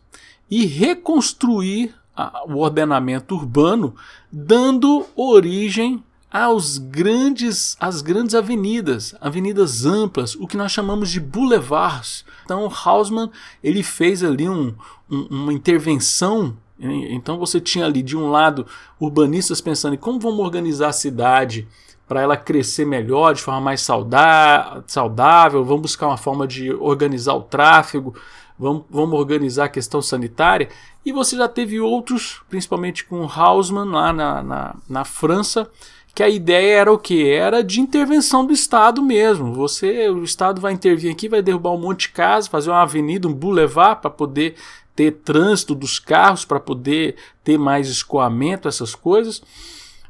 e 0.49 0.67
reconstruir 0.67 1.93
a, 2.17 2.45
o 2.47 2.59
ordenamento 2.59 3.35
urbano, 3.35 3.93
dando 4.31 5.05
origem 5.17 6.01
aos 6.31 6.79
grandes, 6.79 7.77
às 7.81 8.01
grandes 8.03 8.37
avenidas, 8.37 9.17
avenidas 9.21 9.85
amplas, 9.85 10.37
o 10.37 10.47
que 10.47 10.57
nós 10.57 10.71
chamamos 10.71 11.11
de 11.11 11.19
boulevards. 11.19 12.25
Então, 12.45 12.71
Hausmann 12.71 13.33
ele 13.65 13.83
fez 13.83 14.23
ali 14.23 14.49
um, 14.49 14.73
um, 15.11 15.23
uma 15.29 15.53
intervenção. 15.53 16.57
Então, 16.79 17.37
você 17.37 17.61
tinha 17.61 17.85
ali 17.85 18.01
de 18.01 18.17
um 18.17 18.31
lado 18.31 18.65
urbanistas 19.01 19.61
pensando 19.61 19.95
em 19.95 19.99
como 19.99 20.21
vamos 20.21 20.39
organizar 20.39 20.91
a 20.91 20.93
cidade 20.93 21.67
para 22.11 22.23
ela 22.23 22.37
crescer 22.37 22.85
melhor, 22.85 23.35
de 23.35 23.41
forma 23.41 23.61
mais 23.61 23.83
saudável, 23.83 25.65
vamos 25.65 25.83
buscar 25.83 26.09
uma 26.09 26.17
forma 26.17 26.45
de 26.45 26.73
organizar 26.73 27.35
o 27.35 27.43
tráfego, 27.43 28.17
vamos, 28.59 28.83
vamos 28.91 29.17
organizar 29.17 29.67
a 29.67 29.69
questão 29.69 30.03
sanitária. 30.03 30.69
E 31.07 31.13
você 31.13 31.37
já 31.37 31.47
teve 31.47 31.79
outros, 31.81 32.43
principalmente 32.51 33.05
com 33.05 33.29
Hausmann 33.29 33.93
lá 33.93 34.13
na, 34.13 34.43
na, 34.43 34.75
na 34.89 35.05
França, 35.05 35.71
que 36.13 36.25
a 36.25 36.29
ideia 36.29 36.81
era 36.81 36.93
o 36.93 36.99
que? 36.99 37.31
Era 37.31 37.63
de 37.63 37.81
intervenção 37.81 38.45
do 38.45 38.53
Estado 38.53 39.01
mesmo. 39.01 39.55
Você, 39.55 40.09
o 40.09 40.25
Estado 40.25 40.61
vai 40.61 40.73
intervir 40.73 41.13
aqui, 41.13 41.29
vai 41.29 41.41
derrubar 41.41 41.71
um 41.71 41.81
monte 41.81 42.09
de 42.09 42.09
casa, 42.09 42.51
fazer 42.51 42.71
uma 42.71 42.83
avenida, 42.83 43.29
um 43.29 43.33
boulevard 43.33 44.01
para 44.01 44.11
poder 44.11 44.57
ter 44.97 45.13
trânsito 45.13 45.77
dos 45.77 46.01
carros, 46.01 46.45
para 46.45 46.59
poder 46.59 47.15
ter 47.45 47.57
mais 47.57 47.89
escoamento, 47.89 48.67
essas 48.67 48.97
coisas. 48.97 49.41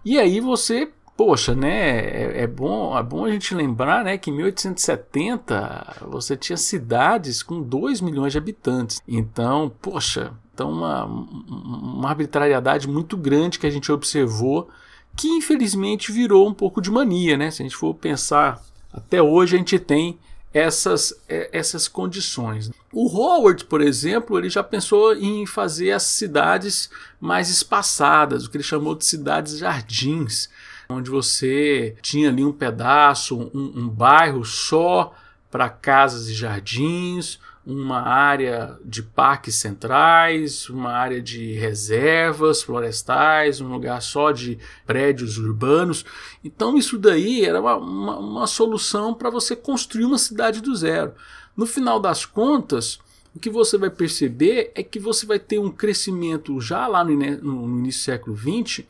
E 0.02 0.18
aí 0.18 0.40
você, 0.40 0.88
poxa, 1.20 1.54
né? 1.54 1.98
É, 1.98 2.42
é, 2.44 2.46
bom, 2.46 2.96
é 2.96 3.02
bom 3.02 3.26
a 3.26 3.30
gente 3.30 3.54
lembrar, 3.54 4.02
né, 4.02 4.16
que 4.16 4.30
em 4.30 4.32
1870 4.36 6.06
você 6.08 6.34
tinha 6.34 6.56
cidades 6.56 7.42
com 7.42 7.60
2 7.60 8.00
milhões 8.00 8.32
de 8.32 8.38
habitantes. 8.38 9.02
Então, 9.06 9.70
poxa, 9.82 10.32
então 10.54 10.72
uma, 10.72 11.04
uma 11.04 12.08
arbitrariedade 12.08 12.88
muito 12.88 13.18
grande 13.18 13.58
que 13.58 13.66
a 13.66 13.70
gente 13.70 13.92
observou 13.92 14.70
que 15.14 15.28
infelizmente 15.28 16.10
virou 16.10 16.48
um 16.48 16.54
pouco 16.54 16.80
de 16.80 16.90
mania, 16.90 17.36
né? 17.36 17.50
Se 17.50 17.60
a 17.60 17.64
gente 17.66 17.76
for 17.76 17.92
pensar, 17.92 18.58
até 18.90 19.20
hoje 19.20 19.56
a 19.56 19.58
gente 19.58 19.78
tem 19.78 20.18
essas, 20.52 21.14
é, 21.28 21.48
essas 21.52 21.86
condições. 21.86 22.70
O 22.92 23.08
Howard, 23.08 23.64
por 23.64 23.80
exemplo, 23.80 24.36
ele 24.36 24.50
já 24.50 24.62
pensou 24.62 25.14
em 25.14 25.46
fazer 25.46 25.92
as 25.92 26.02
cidades 26.02 26.90
mais 27.20 27.48
espaçadas, 27.48 28.44
o 28.44 28.50
que 28.50 28.56
ele 28.56 28.64
chamou 28.64 28.94
de 28.94 29.04
cidades 29.04 29.58
jardins, 29.58 30.48
onde 30.88 31.08
você 31.08 31.96
tinha 32.02 32.28
ali 32.28 32.44
um 32.44 32.52
pedaço, 32.52 33.38
um, 33.54 33.72
um 33.76 33.88
bairro 33.88 34.44
só 34.44 35.14
para 35.50 35.68
casas 35.68 36.28
e 36.28 36.34
jardins, 36.34 37.38
uma 37.66 38.00
área 38.00 38.78
de 38.84 39.02
parques 39.02 39.56
centrais, 39.56 40.68
uma 40.68 40.92
área 40.92 41.20
de 41.20 41.52
reservas 41.52 42.62
florestais, 42.62 43.60
um 43.60 43.70
lugar 43.70 44.00
só 44.00 44.32
de 44.32 44.58
prédios 44.86 45.38
urbanos. 45.38 46.04
Então, 46.42 46.76
isso 46.76 46.98
daí 46.98 47.44
era 47.44 47.60
uma, 47.60 47.76
uma, 47.76 48.18
uma 48.18 48.46
solução 48.46 49.12
para 49.14 49.30
você 49.30 49.54
construir 49.54 50.04
uma 50.04 50.18
cidade 50.18 50.60
do 50.60 50.74
zero. 50.74 51.12
No 51.56 51.66
final 51.66 52.00
das 52.00 52.24
contas, 52.24 52.98
o 53.34 53.38
que 53.38 53.50
você 53.50 53.76
vai 53.76 53.90
perceber 53.90 54.72
é 54.74 54.82
que 54.82 54.98
você 54.98 55.26
vai 55.26 55.38
ter 55.38 55.58
um 55.58 55.70
crescimento 55.70 56.60
já 56.60 56.86
lá 56.86 57.04
no, 57.04 57.14
no 57.14 57.78
início 57.78 58.00
do 58.00 58.04
século 58.04 58.36
XX 58.36 58.84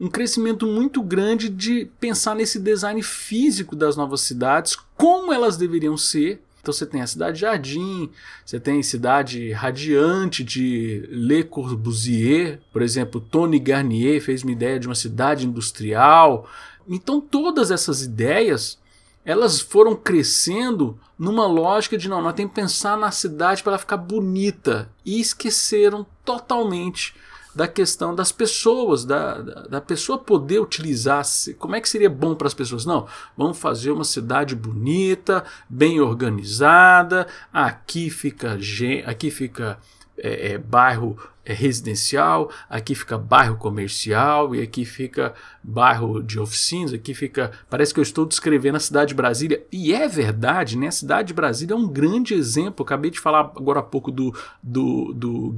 um 0.00 0.08
crescimento 0.08 0.66
muito 0.66 1.02
grande 1.02 1.50
de 1.50 1.86
pensar 2.00 2.34
nesse 2.34 2.58
design 2.58 3.02
físico 3.02 3.76
das 3.76 3.96
novas 3.96 4.22
cidades, 4.22 4.74
como 4.96 5.30
elas 5.30 5.58
deveriam 5.58 5.96
ser, 5.96 6.40
então 6.60 6.72
você 6.72 6.84
tem 6.84 7.00
a 7.00 7.06
cidade 7.06 7.40
Jardim, 7.40 8.10
você 8.44 8.60
tem 8.60 8.82
cidade 8.82 9.50
radiante 9.52 10.44
de 10.44 11.08
Le 11.10 11.42
Corbusier, 11.42 12.60
por 12.72 12.82
exemplo, 12.82 13.20
Tony 13.20 13.58
Garnier 13.58 14.20
fez 14.20 14.42
uma 14.42 14.52
ideia 14.52 14.78
de 14.78 14.86
uma 14.86 14.94
cidade 14.94 15.46
industrial. 15.46 16.48
Então 16.88 17.20
todas 17.20 17.70
essas 17.70 18.02
ideias 18.02 18.78
elas 19.24 19.60
foram 19.60 19.94
crescendo 19.94 20.98
numa 21.18 21.46
lógica 21.46 21.96
de 21.96 22.08
não, 22.08 22.22
nós 22.22 22.34
temos 22.34 22.52
que 22.52 22.60
pensar 22.60 22.96
na 22.96 23.10
cidade 23.10 23.62
para 23.62 23.72
ela 23.72 23.78
ficar 23.78 23.98
bonita 23.98 24.90
e 25.04 25.20
esqueceram 25.20 26.06
totalmente 26.24 27.14
da 27.60 27.68
questão 27.68 28.14
das 28.14 28.32
pessoas, 28.32 29.04
da, 29.04 29.34
da, 29.34 29.62
da 29.66 29.80
pessoa 29.82 30.16
poder 30.16 30.60
utilizar. 30.60 31.22
Como 31.58 31.76
é 31.76 31.80
que 31.82 31.90
seria 31.90 32.08
bom 32.08 32.34
para 32.34 32.46
as 32.46 32.54
pessoas? 32.54 32.86
Não, 32.86 33.06
vamos 33.36 33.58
fazer 33.58 33.90
uma 33.90 34.02
cidade 34.02 34.56
bonita, 34.56 35.44
bem 35.68 36.00
organizada. 36.00 37.26
Aqui 37.52 38.08
fica, 38.08 38.58
aqui 39.04 39.30
fica 39.30 39.78
é, 40.22 40.52
é, 40.52 40.58
bairro 40.58 41.16
é, 41.44 41.52
residencial, 41.52 42.50
aqui 42.68 42.94
fica 42.94 43.16
bairro 43.16 43.56
comercial 43.56 44.54
e 44.54 44.62
aqui 44.62 44.84
fica 44.84 45.34
bairro 45.62 46.22
de 46.22 46.38
oficinas, 46.38 46.92
aqui 46.92 47.14
fica. 47.14 47.50
Parece 47.68 47.92
que 47.92 48.00
eu 48.00 48.02
estou 48.02 48.26
descrevendo 48.26 48.76
a 48.76 48.80
cidade 48.80 49.08
de 49.08 49.14
Brasília. 49.14 49.64
E 49.72 49.92
é 49.92 50.06
verdade, 50.06 50.76
né? 50.76 50.88
A 50.88 50.92
cidade 50.92 51.28
de 51.28 51.34
Brasília 51.34 51.74
é 51.74 51.76
um 51.76 51.88
grande 51.88 52.34
exemplo. 52.34 52.84
acabei 52.84 53.10
de 53.10 53.18
falar 53.18 53.40
agora 53.40 53.80
há 53.80 53.82
pouco 53.82 54.10
do, 54.10 54.34
do, 54.62 55.12
do 55.14 55.50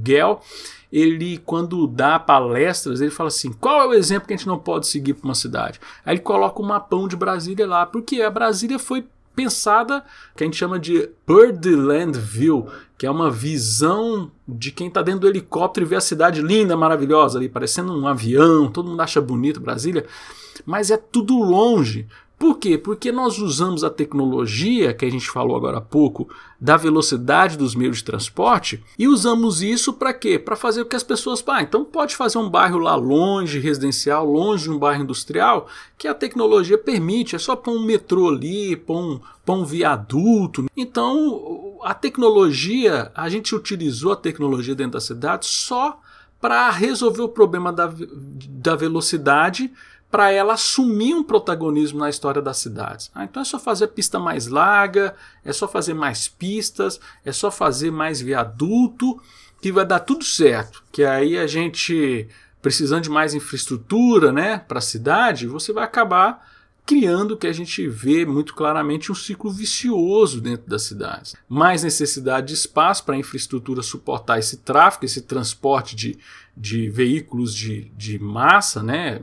ele, 0.93 1.39
quando 1.39 1.87
dá 1.87 2.19
palestras, 2.19 3.01
ele 3.01 3.09
fala 3.09 3.29
assim: 3.29 3.51
qual 3.51 3.81
é 3.81 3.87
o 3.87 3.93
exemplo 3.93 4.27
que 4.27 4.33
a 4.35 4.37
gente 4.37 4.45
não 4.45 4.59
pode 4.59 4.85
seguir 4.85 5.15
para 5.15 5.25
uma 5.25 5.33
cidade? 5.33 5.81
Aí 6.05 6.13
ele 6.13 6.21
coloca 6.21 6.61
um 6.61 6.65
mapão 6.65 7.07
de 7.07 7.15
Brasília 7.15 7.65
lá, 7.65 7.83
porque 7.83 8.21
a 8.21 8.29
Brasília 8.29 8.77
foi 8.77 9.03
pensada, 9.35 10.03
que 10.35 10.43
a 10.43 10.47
gente 10.47 10.57
chama 10.57 10.79
de 10.79 11.09
Birdland 11.27 12.17
View, 12.17 12.67
que 12.97 13.05
é 13.05 13.11
uma 13.11 13.29
visão 13.29 14.31
de 14.47 14.71
quem 14.71 14.87
está 14.87 15.01
dentro 15.01 15.21
do 15.21 15.27
helicóptero 15.27 15.85
e 15.85 15.89
vê 15.89 15.95
a 15.95 16.01
cidade 16.01 16.41
linda, 16.41 16.77
maravilhosa 16.77 17.37
ali, 17.37 17.49
parecendo 17.49 17.93
um 17.93 18.07
avião, 18.07 18.71
todo 18.71 18.89
mundo 18.89 19.01
acha 19.01 19.19
bonito 19.19 19.59
Brasília, 19.59 20.05
mas 20.65 20.91
é 20.91 20.97
tudo 20.97 21.37
longe. 21.37 22.07
Por 22.37 22.57
quê? 22.57 22.77
Porque 22.77 23.11
nós 23.11 23.39
usamos 23.39 23.83
a 23.83 23.89
tecnologia, 23.89 24.93
que 24.93 25.05
a 25.05 25.09
gente 25.09 25.29
falou 25.29 25.55
agora 25.55 25.77
há 25.77 25.81
pouco, 25.81 26.27
da 26.59 26.75
velocidade 26.75 27.57
dos 27.57 27.73
meios 27.73 27.97
de 27.97 28.03
transporte, 28.03 28.83
e 28.99 29.07
usamos 29.07 29.61
isso 29.61 29.93
para 29.93 30.13
quê? 30.13 30.37
Para 30.37 30.55
fazer 30.55 30.83
com 30.83 30.89
que 30.89 30.95
as 30.95 31.03
pessoas, 31.03 31.41
pá, 31.41 31.61
então 31.61 31.85
pode 31.85 32.15
fazer 32.15 32.37
um 32.37 32.49
bairro 32.49 32.79
lá 32.79 32.95
longe, 32.95 33.59
residencial, 33.59 34.25
longe 34.25 34.63
de 34.63 34.71
um 34.71 34.79
bairro 34.79 35.03
industrial, 35.03 35.67
que 35.97 36.07
a 36.07 36.13
tecnologia 36.13 36.77
permite, 36.77 37.35
é 37.35 37.39
só 37.39 37.55
pôr 37.55 37.71
um 37.71 37.85
metrô 37.85 38.29
ali, 38.29 38.75
pôr 38.75 38.97
um, 38.97 39.19
pôr 39.45 39.55
um 39.55 39.65
viaduto. 39.65 40.65
Então, 40.75 41.77
a 41.81 41.93
tecnologia, 41.93 43.11
a 43.15 43.29
gente 43.29 43.55
utilizou 43.55 44.11
a 44.11 44.17
tecnologia 44.17 44.75
dentro 44.75 44.93
da 44.93 45.01
cidade 45.01 45.45
só 45.45 45.99
para 46.41 46.69
resolver 46.71 47.21
o 47.21 47.29
problema 47.29 47.71
da, 47.71 47.89
da 48.49 48.75
velocidade 48.75 49.71
para 50.13 50.29
ela 50.29 50.53
assumir 50.53 51.15
um 51.15 51.23
protagonismo 51.23 51.97
na 51.97 52.07
história 52.07 52.39
das 52.39 52.57
cidades. 52.57 53.09
Ah, 53.15 53.23
então 53.23 53.41
é 53.41 53.45
só 53.45 53.57
fazer 53.57 53.87
pista 53.87 54.19
mais 54.19 54.45
larga, 54.45 55.15
é 55.43 55.51
só 55.51 55.67
fazer 55.67 55.95
mais 55.95 56.27
pistas, 56.27 56.99
é 57.25 57.31
só 57.31 57.49
fazer 57.49 57.89
mais 57.89 58.21
viaduto, 58.21 59.19
que 59.59 59.71
vai 59.71 59.83
dar 59.83 60.01
tudo 60.01 60.23
certo. 60.23 60.83
Que 60.91 61.03
aí 61.03 61.35
a 61.35 61.47
gente, 61.47 62.27
precisando 62.61 63.01
de 63.01 63.09
mais 63.09 63.33
infraestrutura 63.33 64.31
né, 64.31 64.59
para 64.59 64.77
a 64.77 64.83
cidade, 64.83 65.47
você 65.47 65.73
vai 65.73 65.83
acabar 65.83 66.47
criando 66.85 67.31
o 67.31 67.37
que 67.37 67.47
a 67.47 67.53
gente 67.53 67.87
vê 67.87 68.23
muito 68.23 68.53
claramente 68.53 69.11
um 69.11 69.15
ciclo 69.15 69.49
vicioso 69.49 70.39
dentro 70.39 70.69
das 70.69 70.83
cidades. 70.83 71.35
Mais 71.49 71.81
necessidade 71.81 72.49
de 72.49 72.53
espaço 72.53 73.03
para 73.03 73.15
a 73.15 73.19
infraestrutura 73.19 73.81
suportar 73.81 74.37
esse 74.37 74.57
tráfego, 74.57 75.05
esse 75.05 75.23
transporte 75.23 75.95
de, 75.95 76.19
de 76.55 76.87
veículos 76.87 77.51
de, 77.55 77.85
de 77.97 78.19
massa, 78.19 78.83
né? 78.83 79.19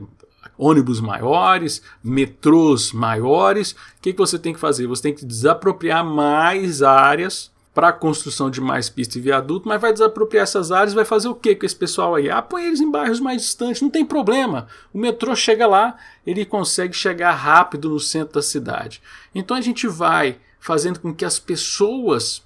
Ônibus 0.61 1.01
maiores, 1.01 1.81
metrôs 2.03 2.93
maiores. 2.93 3.71
O 3.71 3.75
que, 3.99 4.13
que 4.13 4.19
você 4.19 4.37
tem 4.37 4.53
que 4.53 4.59
fazer? 4.59 4.85
Você 4.85 5.01
tem 5.01 5.15
que 5.15 5.25
desapropriar 5.25 6.05
mais 6.05 6.83
áreas 6.83 7.49
para 7.73 7.87
a 7.87 7.93
construção 7.93 8.51
de 8.51 8.61
mais 8.61 8.89
pista 8.89 9.17
e 9.17 9.21
viaduto, 9.21 9.67
mas 9.67 9.81
vai 9.81 9.91
desapropriar 9.91 10.43
essas 10.43 10.71
áreas, 10.71 10.93
vai 10.93 11.05
fazer 11.05 11.29
o 11.29 11.35
que 11.35 11.55
com 11.55 11.65
esse 11.65 11.75
pessoal 11.75 12.13
aí? 12.13 12.29
Ah, 12.29 12.41
põe 12.41 12.65
eles 12.65 12.81
em 12.81 12.91
bairros 12.91 13.19
mais 13.19 13.41
distantes, 13.41 13.81
não 13.81 13.89
tem 13.89 14.05
problema. 14.05 14.67
O 14.93 14.99
metrô 14.99 15.35
chega 15.35 15.65
lá, 15.65 15.95
ele 16.27 16.45
consegue 16.45 16.93
chegar 16.93 17.31
rápido 17.31 17.89
no 17.89 17.99
centro 17.99 18.35
da 18.35 18.41
cidade. 18.41 19.01
Então 19.33 19.57
a 19.57 19.61
gente 19.61 19.87
vai 19.87 20.37
fazendo 20.59 20.99
com 20.99 21.13
que 21.13 21.25
as 21.25 21.39
pessoas 21.39 22.43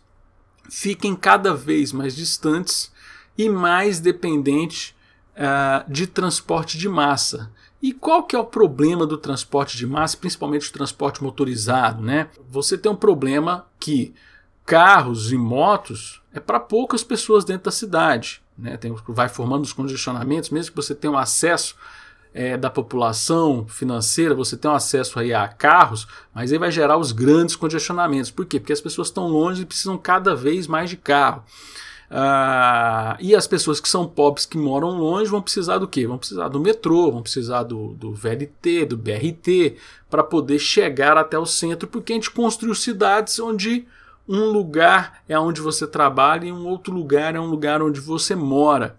fiquem 0.70 1.16
cada 1.16 1.54
vez 1.54 1.92
mais 1.92 2.16
distantes 2.16 2.92
e 3.38 3.50
mais 3.50 4.00
dependentes 4.00 4.96
uh, 5.36 5.92
de 5.92 6.08
transporte 6.08 6.78
de 6.78 6.88
massa. 6.88 7.52
E 7.86 7.94
qual 7.94 8.24
que 8.24 8.36
é 8.36 8.40
o 8.40 8.44
problema 8.44 9.06
do 9.06 9.16
transporte 9.16 9.78
de 9.78 9.86
massa, 9.86 10.18
principalmente 10.18 10.68
o 10.68 10.74
transporte 10.74 11.24
motorizado, 11.24 12.02
né? 12.02 12.30
Você 12.50 12.80
tem 12.80 12.92
um 12.92 12.96
problema 12.96 13.68
que 13.80 14.12
carros 14.66 15.32
e 15.32 15.38
motos 15.38 16.20
é 16.34 16.40
para 16.40 16.60
poucas 16.60 17.04
pessoas 17.04 17.46
dentro 17.46 17.66
da 17.66 17.72
cidade. 17.72 18.42
Né? 18.58 18.76
Tem, 18.76 18.92
vai 19.10 19.30
formando 19.30 19.66
os 19.66 19.72
congestionamentos, 19.72 20.50
mesmo 20.50 20.72
que 20.72 20.76
você 20.76 20.96
tenha 20.96 21.14
um 21.14 21.18
acesso 21.18 21.76
é, 22.34 22.58
da 22.58 22.72
população 22.72 23.68
financeira, 23.68 24.34
você 24.34 24.58
tem 24.58 24.72
um 24.72 24.74
acesso 24.74 25.20
aí 25.20 25.32
a 25.32 25.48
carros, 25.48 26.08
mas 26.34 26.52
aí 26.52 26.58
vai 26.58 26.72
gerar 26.72 26.98
os 26.98 27.12
grandes 27.12 27.56
congestionamentos. 27.56 28.32
Por 28.32 28.48
quê? 28.48 28.60
Porque 28.60 28.74
as 28.74 28.82
pessoas 28.82 29.10
estão 29.10 29.28
longe 29.28 29.62
e 29.62 29.66
precisam 29.68 29.96
cada 29.96 30.36
vez 30.36 30.66
mais 30.66 30.90
de 30.90 30.98
carro. 30.98 31.44
Ah, 32.10 33.18
e 33.20 33.36
as 33.36 33.48
pessoas 33.48 33.80
que 33.80 33.90
são 33.90 34.08
pobres, 34.08 34.46
que 34.46 34.58
moram 34.58 34.90
longe, 34.90 35.30
vão 35.30 35.42
precisar 35.42 35.80
do 35.80 35.88
quê? 35.88 36.06
Vão 36.06 36.18
precisar 36.18 36.48
do 36.50 36.60
metrô, 36.60 37.12
vão 37.12 37.22
precisar 37.22 37.64
do, 37.64 37.90
do 37.96 38.14
VLT, 38.14 38.86
do 38.86 38.98
BRT, 38.98 39.78
para 40.10 40.24
poder 40.24 40.60
chegar 40.60 41.18
até 41.18 41.38
o 41.38 41.46
centro, 41.46 41.88
porque 41.88 42.14
a 42.14 42.16
gente 42.16 42.32
construiu 42.32 42.76
cidades 42.76 43.40
onde 43.40 43.86
um 44.28 44.46
lugar 44.46 45.24
é 45.28 45.38
onde 45.38 45.62
você 45.62 45.86
trabalha 45.86 46.46
e 46.46 46.52
um 46.52 46.68
outro 46.68 46.94
lugar 46.94 47.36
é 47.36 47.40
um 47.40 47.48
lugar 47.48 47.82
onde 47.82 48.00
você 48.00 48.36
mora. 48.36 48.96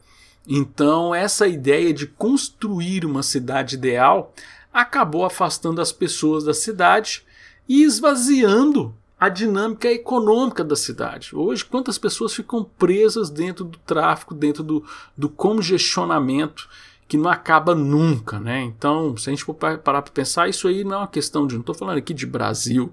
Então, 0.46 1.14
essa 1.14 1.48
ideia 1.48 1.92
de 1.92 2.06
construir 2.06 3.04
uma 3.04 3.22
cidade 3.22 3.74
ideal 3.74 4.32
acabou 4.72 5.24
afastando 5.24 5.80
as 5.80 5.90
pessoas 5.90 6.44
da 6.44 6.54
cidade 6.54 7.24
e 7.68 7.82
esvaziando 7.82 8.94
a 9.18 9.28
dinâmica 9.28 9.90
econômica 9.90 10.62
da 10.62 10.76
cidade. 10.76 11.34
Hoje, 11.34 11.64
quantas 11.64 11.96
pessoas 11.96 12.34
ficam 12.34 12.62
presas 12.62 13.30
dentro 13.30 13.64
do 13.64 13.78
tráfico, 13.78 14.34
dentro 14.34 14.62
do, 14.62 14.84
do 15.16 15.28
congestionamento 15.28 16.68
que 17.08 17.16
não 17.16 17.30
acaba 17.30 17.74
nunca, 17.74 18.38
né? 18.38 18.62
Então, 18.62 19.16
se 19.16 19.30
a 19.30 19.32
gente 19.32 19.44
for 19.44 19.54
parar 19.54 19.78
para 19.78 20.02
pensar, 20.02 20.48
isso 20.48 20.66
aí 20.66 20.82
não 20.82 20.94
é 20.94 20.98
uma 20.98 21.06
questão 21.06 21.46
de, 21.46 21.54
não 21.54 21.60
estou 21.60 21.74
falando 21.74 21.98
aqui 21.98 22.12
de 22.12 22.26
Brasil, 22.26 22.92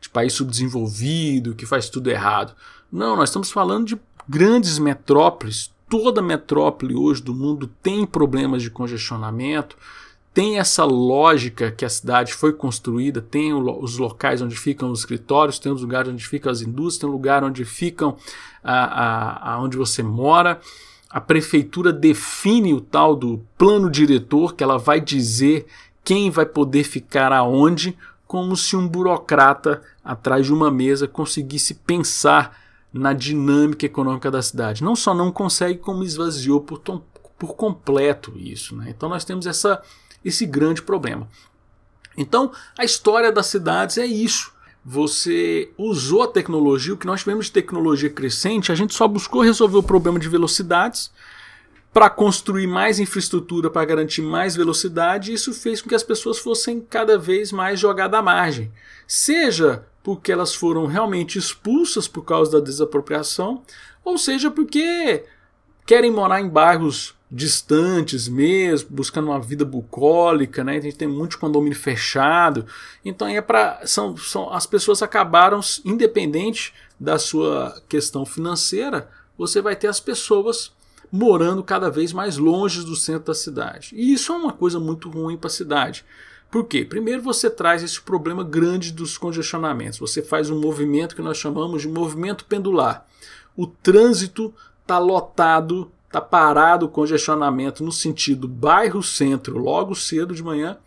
de 0.00 0.08
país 0.08 0.32
subdesenvolvido, 0.32 1.54
que 1.54 1.66
faz 1.66 1.90
tudo 1.90 2.08
errado. 2.08 2.54
Não, 2.90 3.16
nós 3.16 3.28
estamos 3.28 3.50
falando 3.50 3.86
de 3.86 4.00
grandes 4.28 4.78
metrópoles. 4.78 5.72
Toda 5.90 6.22
metrópole 6.22 6.94
hoje 6.94 7.22
do 7.22 7.34
mundo 7.34 7.68
tem 7.82 8.06
problemas 8.06 8.62
de 8.62 8.70
congestionamento, 8.70 9.76
tem 10.38 10.58
essa 10.60 10.84
lógica 10.84 11.72
que 11.72 11.84
a 11.84 11.88
cidade 11.88 12.32
foi 12.32 12.52
construída, 12.52 13.20
tem 13.20 13.52
os 13.52 13.98
locais 13.98 14.40
onde 14.40 14.56
ficam 14.56 14.92
os 14.92 15.00
escritórios, 15.00 15.58
tem 15.58 15.72
os 15.72 15.82
lugares 15.82 16.12
onde 16.12 16.24
ficam 16.24 16.52
as 16.52 16.60
indústrias, 16.60 17.00
tem 17.00 17.08
o 17.08 17.12
lugar 17.12 17.42
onde 17.42 17.64
ficam 17.64 18.16
a, 18.62 18.84
a, 18.84 19.54
a 19.54 19.60
onde 19.60 19.76
você 19.76 20.00
mora 20.02 20.60
a 21.10 21.20
prefeitura 21.20 21.92
define 21.92 22.74
o 22.74 22.80
tal 22.80 23.16
do 23.16 23.42
plano 23.56 23.90
diretor, 23.90 24.54
que 24.54 24.62
ela 24.62 24.78
vai 24.78 25.00
dizer 25.00 25.66
quem 26.04 26.30
vai 26.30 26.44
poder 26.44 26.84
ficar 26.84 27.32
aonde, 27.32 27.96
como 28.26 28.56
se 28.56 28.76
um 28.76 28.86
burocrata 28.86 29.82
atrás 30.04 30.46
de 30.46 30.52
uma 30.52 30.70
mesa 30.70 31.08
conseguisse 31.08 31.74
pensar 31.74 32.58
na 32.92 33.12
dinâmica 33.12 33.86
econômica 33.86 34.30
da 34.30 34.42
cidade. 34.42 34.84
Não 34.84 34.94
só 34.94 35.14
não 35.14 35.32
consegue, 35.32 35.78
como 35.78 36.04
esvaziou 36.04 36.60
por, 36.60 36.80
por 37.38 37.54
completo 37.54 38.32
isso. 38.36 38.76
Né? 38.76 38.86
Então 38.90 39.08
nós 39.08 39.24
temos 39.24 39.46
essa, 39.46 39.82
esse 40.24 40.46
grande 40.46 40.82
problema. 40.82 41.28
Então 42.16 42.52
a 42.76 42.84
história 42.84 43.30
das 43.30 43.46
cidades 43.46 43.98
é 43.98 44.06
isso 44.06 44.52
você 44.90 45.70
usou 45.76 46.22
a 46.22 46.28
tecnologia, 46.28 46.94
o 46.94 46.96
que 46.96 47.06
nós 47.06 47.20
tivemos 47.20 47.46
de 47.46 47.52
tecnologia 47.52 48.08
crescente, 48.08 48.72
a 48.72 48.74
gente 48.74 48.94
só 48.94 49.06
buscou 49.06 49.42
resolver 49.42 49.76
o 49.76 49.82
problema 49.82 50.18
de 50.18 50.30
velocidades 50.30 51.10
para 51.92 52.08
construir 52.08 52.66
mais 52.66 52.98
infraestrutura 52.98 53.68
para 53.68 53.84
garantir 53.84 54.22
mais 54.22 54.56
velocidade, 54.56 55.30
e 55.30 55.34
isso 55.34 55.52
fez 55.52 55.82
com 55.82 55.90
que 55.90 55.94
as 55.94 56.02
pessoas 56.02 56.38
fossem 56.38 56.80
cada 56.80 57.18
vez 57.18 57.52
mais 57.52 57.78
jogadas 57.78 58.18
à 58.18 58.22
margem. 58.22 58.72
Seja 59.06 59.84
porque 60.02 60.32
elas 60.32 60.54
foram 60.54 60.86
realmente 60.86 61.38
expulsas 61.38 62.08
por 62.08 62.22
causa 62.22 62.52
da 62.52 62.64
desapropriação, 62.64 63.62
ou 64.02 64.16
seja 64.16 64.50
porque 64.50 65.24
querem 65.84 66.10
morar 66.10 66.40
em 66.40 66.48
bairros 66.48 67.14
distantes 67.30 68.26
mesmo, 68.26 68.88
buscando 68.90 69.28
uma 69.28 69.40
vida 69.40 69.64
bucólica, 69.64 70.64
né? 70.64 70.78
A 70.78 70.80
gente 70.80 70.96
tem 70.96 71.08
muito 71.08 71.38
condomínio 71.38 71.78
fechado. 71.78 72.64
Então 73.04 73.28
é 73.28 73.40
para 73.40 73.86
são, 73.86 74.16
são 74.16 74.52
as 74.52 74.66
pessoas 74.66 75.02
acabaram 75.02 75.60
independente 75.84 76.72
da 76.98 77.18
sua 77.18 77.80
questão 77.88 78.24
financeira, 78.24 79.08
você 79.36 79.60
vai 79.60 79.76
ter 79.76 79.86
as 79.86 80.00
pessoas 80.00 80.72
morando 81.12 81.62
cada 81.62 81.90
vez 81.90 82.12
mais 82.12 82.36
longe 82.36 82.82
do 82.82 82.96
centro 82.96 83.26
da 83.26 83.34
cidade. 83.34 83.94
E 83.94 84.12
isso 84.12 84.32
é 84.32 84.36
uma 84.36 84.52
coisa 84.52 84.80
muito 84.80 85.08
ruim 85.08 85.36
para 85.36 85.46
a 85.48 85.50
cidade. 85.50 86.04
Por 86.50 86.64
quê? 86.64 86.84
Primeiro 86.84 87.22
você 87.22 87.48
traz 87.50 87.82
esse 87.82 88.00
problema 88.00 88.42
grande 88.42 88.92
dos 88.92 89.18
congestionamentos. 89.18 89.98
Você 89.98 90.22
faz 90.22 90.50
um 90.50 90.58
movimento 90.58 91.14
que 91.14 91.22
nós 91.22 91.36
chamamos 91.36 91.82
de 91.82 91.88
movimento 91.88 92.44
pendular. 92.46 93.06
O 93.56 93.66
trânsito 93.66 94.52
está 94.82 94.98
lotado 94.98 95.90
Está 96.08 96.22
parado 96.22 96.86
o 96.86 96.88
congestionamento 96.88 97.84
no 97.84 97.92
sentido 97.92 98.48
bairro-centro 98.48 99.58
logo 99.58 99.94
cedo 99.94 100.34
de 100.34 100.42
manhã 100.42 100.78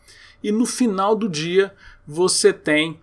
e 0.44 0.52
no 0.52 0.66
final 0.66 1.16
do 1.16 1.30
dia 1.30 1.74
você 2.08 2.52
tem 2.52 3.00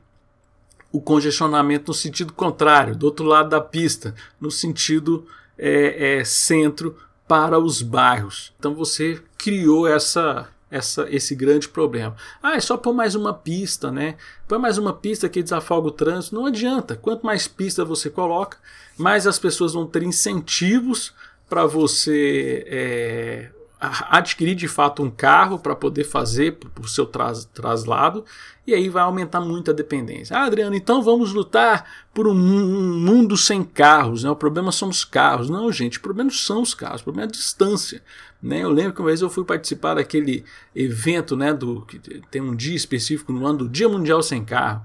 o 0.91 1.01
congestionamento 1.01 1.89
no 1.89 1.95
sentido 1.95 2.33
contrário, 2.33 2.97
do 2.97 3.05
outro 3.07 3.25
lado 3.25 3.51
da 3.51 3.61
pista, 3.61 4.17
no 4.41 4.51
sentido 4.51 5.27
é, 5.57 6.19
é, 6.19 6.25
centro 6.25 6.97
para 7.29 7.57
os 7.57 7.83
bairros. 7.83 8.53
Então 8.59 8.75
você 8.75 9.23
criou 9.37 9.87
essa, 9.87 10.49
essa, 10.69 11.07
esse 11.11 11.37
grande 11.37 11.69
problema. 11.69 12.17
Ah, 12.43 12.57
é 12.57 12.61
só 12.61 12.77
pôr 12.77 12.93
mais 12.93 13.15
uma 13.15 13.33
pista, 13.33 13.93
né? 13.93 14.17
Põe 14.49 14.59
mais 14.59 14.77
uma 14.77 14.93
pista 14.93 15.29
que 15.29 15.43
desafoga 15.43 15.89
o 15.89 15.93
trânsito. 15.93 16.35
Não 16.35 16.47
adianta. 16.47 16.97
Quanto 16.97 17.25
mais 17.25 17.47
pista 17.47 17.85
você 17.85 18.11
coloca, 18.11 18.57
mais 18.97 19.27
as 19.27 19.39
pessoas 19.39 19.75
vão 19.75 19.87
ter 19.87 20.03
incentivos 20.03 21.13
para 21.49 21.67
você 21.67 22.65
é, 22.67 23.51
adquirir 23.81 24.55
de 24.55 24.67
fato 24.67 25.03
um 25.03 25.11
carro 25.11 25.59
para 25.59 25.75
poder 25.75 26.05
fazer 26.05 26.59
o 26.81 26.87
seu 26.89 27.07
tras, 27.07 27.45
traslado 27.45 28.25
e 28.67 28.75
aí 28.75 28.89
vai 28.89 29.03
aumentar 29.03 29.41
muito 29.41 29.71
a 29.71 29.75
dependência. 29.75 30.37
Ah, 30.37 30.45
Adriano, 30.45 30.77
então 30.77 31.01
vamos 31.01 31.33
lutar 31.33 31.89
por 32.13 32.27
um, 32.27 32.33
um 32.33 32.99
mundo 32.99 33.37
sem 33.37 33.65
carros. 33.65 34.25
Né? 34.25 34.31
O 34.31 34.37
problema 34.37 34.71
são 34.71 34.91
os 34.91 35.05
carros. 35.05 35.49
Não, 35.49 35.73
gente, 35.73 35.97
o 35.97 36.03
problema 36.03 36.29
não 36.29 36.37
são 36.37 36.61
os 36.61 36.75
carros, 36.75 37.01
o 37.01 37.05
problema 37.05 37.27
é 37.27 37.29
a 37.29 37.33
distância. 37.33 38.03
Né? 38.43 38.65
Eu 38.65 38.71
lembro 38.71 38.93
que 38.93 39.01
uma 39.01 39.07
vez 39.07 39.23
eu 39.23 39.31
fui 39.31 39.45
participar 39.45 39.95
daquele 39.95 40.45
evento, 40.75 41.35
né, 41.35 41.55
do, 41.55 41.83
que 41.83 41.99
tem 42.31 42.43
um 42.43 42.55
dia 42.55 42.77
específico 42.77 43.33
no 43.33 43.47
ano 43.47 43.61
do 43.61 43.69
Dia 43.69 43.89
Mundial 43.89 44.23
Sem 44.23 44.45
Carro. 44.45 44.83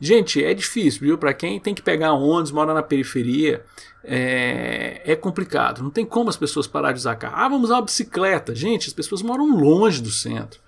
Gente, 0.00 0.42
é 0.42 0.54
difícil, 0.54 1.00
viu? 1.00 1.18
Para 1.18 1.34
quem 1.34 1.60
tem 1.60 1.74
que 1.74 1.82
pegar 1.82 2.14
ônibus, 2.14 2.50
mora 2.50 2.72
na 2.72 2.82
periferia, 2.82 3.62
é, 4.02 5.02
é, 5.04 5.16
complicado. 5.16 5.82
Não 5.82 5.90
tem 5.90 6.04
como 6.04 6.30
as 6.30 6.36
pessoas 6.36 6.66
parar 6.66 6.92
de 6.92 6.98
usar 6.98 7.16
carro. 7.16 7.34
Ah, 7.36 7.48
vamos 7.48 7.64
usar 7.64 7.76
uma 7.76 7.82
bicicleta. 7.82 8.54
Gente, 8.54 8.88
as 8.88 8.92
pessoas 8.92 9.22
moram 9.22 9.56
longe 9.56 10.00
do 10.02 10.10
centro. 10.10 10.60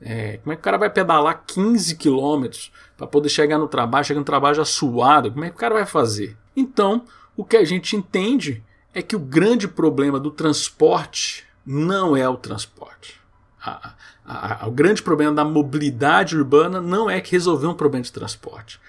É, 0.00 0.38
como 0.38 0.52
é 0.52 0.56
que 0.56 0.60
o 0.60 0.64
cara 0.64 0.76
vai 0.76 0.90
pedalar 0.90 1.44
15 1.46 1.96
quilômetros 1.96 2.70
para 2.96 3.06
poder 3.06 3.28
chegar 3.28 3.58
no 3.58 3.66
trabalho, 3.66 4.04
chegar 4.04 4.20
no 4.20 4.26
trabalho 4.26 4.56
já 4.56 4.64
suado? 4.64 5.32
Como 5.32 5.44
é 5.44 5.48
que 5.48 5.56
o 5.56 5.58
cara 5.58 5.74
vai 5.74 5.86
fazer? 5.86 6.36
Então, 6.54 7.04
o 7.36 7.44
que 7.44 7.56
a 7.56 7.64
gente 7.64 7.96
entende 7.96 8.62
é 8.94 9.02
que 9.02 9.16
o 9.16 9.20
grande 9.20 9.66
problema 9.66 10.20
do 10.20 10.30
transporte 10.30 11.44
não 11.64 12.16
é 12.16 12.28
o 12.28 12.36
transporte. 12.36 13.20
A, 13.62 13.94
a, 14.24 14.64
a, 14.64 14.68
o 14.68 14.70
grande 14.70 15.02
problema 15.02 15.34
da 15.34 15.44
mobilidade 15.44 16.36
urbana 16.36 16.80
não 16.80 17.10
é 17.10 17.20
que 17.20 17.32
resolveu 17.32 17.70
um 17.70 17.74
problema 17.74 18.04
de 18.04 18.12
transporte. 18.12 18.80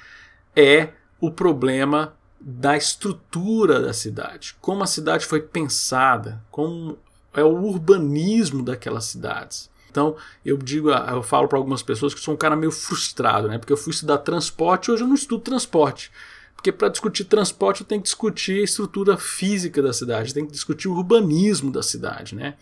É 0.56 0.90
o 1.20 1.32
problema 1.32 2.14
da 2.40 2.78
estrutura 2.78 3.82
da 3.82 3.94
cidade, 3.94 4.56
como 4.62 4.84
a 4.84 4.88
cidade 4.88 5.26
foi 5.26 5.42
pensada, 5.42 6.44
como 6.52 6.98
é 7.34 7.44
o 7.44 7.64
urbanismo 7.64 8.64
daquelas 8.64 9.06
cidades. 9.06 9.70
Então, 9.90 10.16
eu 10.46 10.58
digo, 10.58 10.92
eu 10.92 11.24
falo 11.24 11.48
para 11.48 11.58
algumas 11.58 11.82
pessoas 11.82 12.14
que 12.14 12.20
sou 12.20 12.34
um 12.34 12.38
cara 12.38 12.56
meio 12.56 12.72
frustrado, 12.72 13.48
né? 13.48 13.58
Porque 13.58 13.74
eu 13.74 13.78
fui 13.78 13.92
estudar 13.92 14.20
transporte, 14.20 14.92
hoje 14.92 15.04
eu 15.04 15.08
não 15.08 15.16
estudo 15.16 15.42
transporte. 15.42 16.12
Porque 16.56 16.72
para 16.72 16.90
discutir 16.90 17.26
transporte 17.26 17.82
eu 17.82 17.88
tenho 17.88 18.02
que 18.02 18.08
discutir 18.08 18.60
a 18.60 18.64
estrutura 18.64 19.18
física 19.18 19.82
da 19.82 19.94
cidade, 19.94 20.34
tem 20.34 20.46
que 20.46 20.52
discutir 20.52 20.88
o 20.88 20.94
urbanismo 20.94 21.72
da 21.72 21.82
cidade, 21.82 22.36
né? 22.36 22.56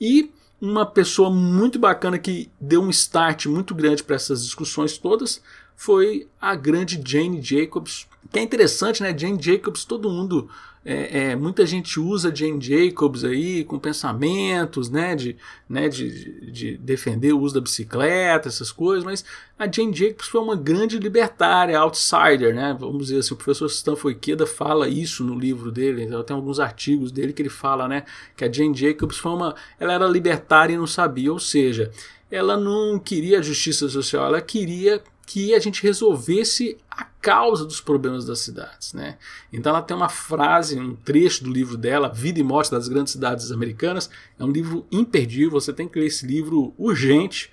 E 0.00 0.30
uma 0.64 0.86
pessoa 0.86 1.30
muito 1.30 1.78
bacana 1.78 2.18
que 2.18 2.50
deu 2.60 2.82
um 2.82 2.90
start 2.90 3.46
muito 3.46 3.74
grande 3.74 4.02
para 4.02 4.16
essas 4.16 4.44
discussões 4.44 4.96
todas 4.96 5.42
foi 5.76 6.28
a 6.40 6.54
grande 6.54 7.00
Jane 7.04 7.42
Jacobs. 7.42 8.06
Que 8.32 8.38
é 8.38 8.42
interessante, 8.42 9.02
né? 9.02 9.16
Jane 9.16 9.40
Jacobs, 9.40 9.84
todo 9.84 10.10
mundo 10.10 10.48
é, 10.84 11.30
é, 11.30 11.36
muita 11.36 11.64
gente 11.64 11.98
usa 11.98 12.34
Jane 12.34 12.60
Jacobs 12.60 13.24
aí 13.24 13.64
com 13.64 13.78
pensamentos, 13.78 14.90
né, 14.90 15.16
de, 15.16 15.34
né, 15.66 15.88
de, 15.88 16.50
de 16.50 16.76
defender 16.76 17.32
o 17.32 17.40
uso 17.40 17.54
da 17.54 17.60
bicicleta, 17.60 18.48
essas 18.48 18.70
coisas, 18.70 19.02
mas 19.02 19.24
a 19.58 19.70
Jane 19.70 19.94
Jacobs 19.94 20.28
foi 20.28 20.42
uma 20.42 20.54
grande 20.54 20.98
libertária, 20.98 21.78
outsider, 21.78 22.54
né, 22.54 22.76
vamos 22.78 23.06
dizer 23.06 23.20
assim, 23.20 23.32
o 23.32 23.36
professor 23.36 23.66
Stanford 23.66 24.18
Queda 24.20 24.46
fala 24.46 24.86
isso 24.86 25.24
no 25.24 25.38
livro 25.38 25.72
dele, 25.72 26.06
tem 26.24 26.36
alguns 26.36 26.60
artigos 26.60 27.10
dele 27.10 27.32
que 27.32 27.40
ele 27.40 27.48
fala, 27.48 27.88
né, 27.88 28.04
que 28.36 28.44
a 28.44 28.52
Jane 28.52 28.76
Jacobs 28.76 29.16
foi 29.16 29.32
uma, 29.32 29.54
ela 29.80 29.94
era 29.94 30.06
libertária 30.06 30.74
e 30.74 30.76
não 30.78 30.86
sabia, 30.86 31.32
ou 31.32 31.38
seja, 31.38 31.90
ela 32.30 32.58
não 32.58 32.98
queria 32.98 33.42
justiça 33.42 33.88
social, 33.88 34.26
ela 34.26 34.40
queria 34.40 35.02
que 35.26 35.54
a 35.54 35.58
gente 35.58 35.82
resolvesse 35.82 36.76
a 36.90 37.04
causa 37.04 37.64
dos 37.64 37.80
problemas 37.80 38.24
das 38.24 38.40
cidades. 38.40 38.92
Né? 38.92 39.16
Então 39.52 39.70
ela 39.70 39.82
tem 39.82 39.96
uma 39.96 40.08
frase, 40.08 40.78
um 40.78 40.94
trecho 40.94 41.44
do 41.44 41.50
livro 41.50 41.76
dela, 41.76 42.08
Vida 42.08 42.38
e 42.38 42.42
Morte 42.42 42.70
das 42.70 42.88
Grandes 42.88 43.12
Cidades 43.12 43.50
Americanas. 43.50 44.10
É 44.38 44.44
um 44.44 44.50
livro 44.50 44.86
imperdível, 44.92 45.50
você 45.50 45.72
tem 45.72 45.88
que 45.88 45.98
ler 45.98 46.06
esse 46.06 46.26
livro 46.26 46.74
urgente. 46.76 47.50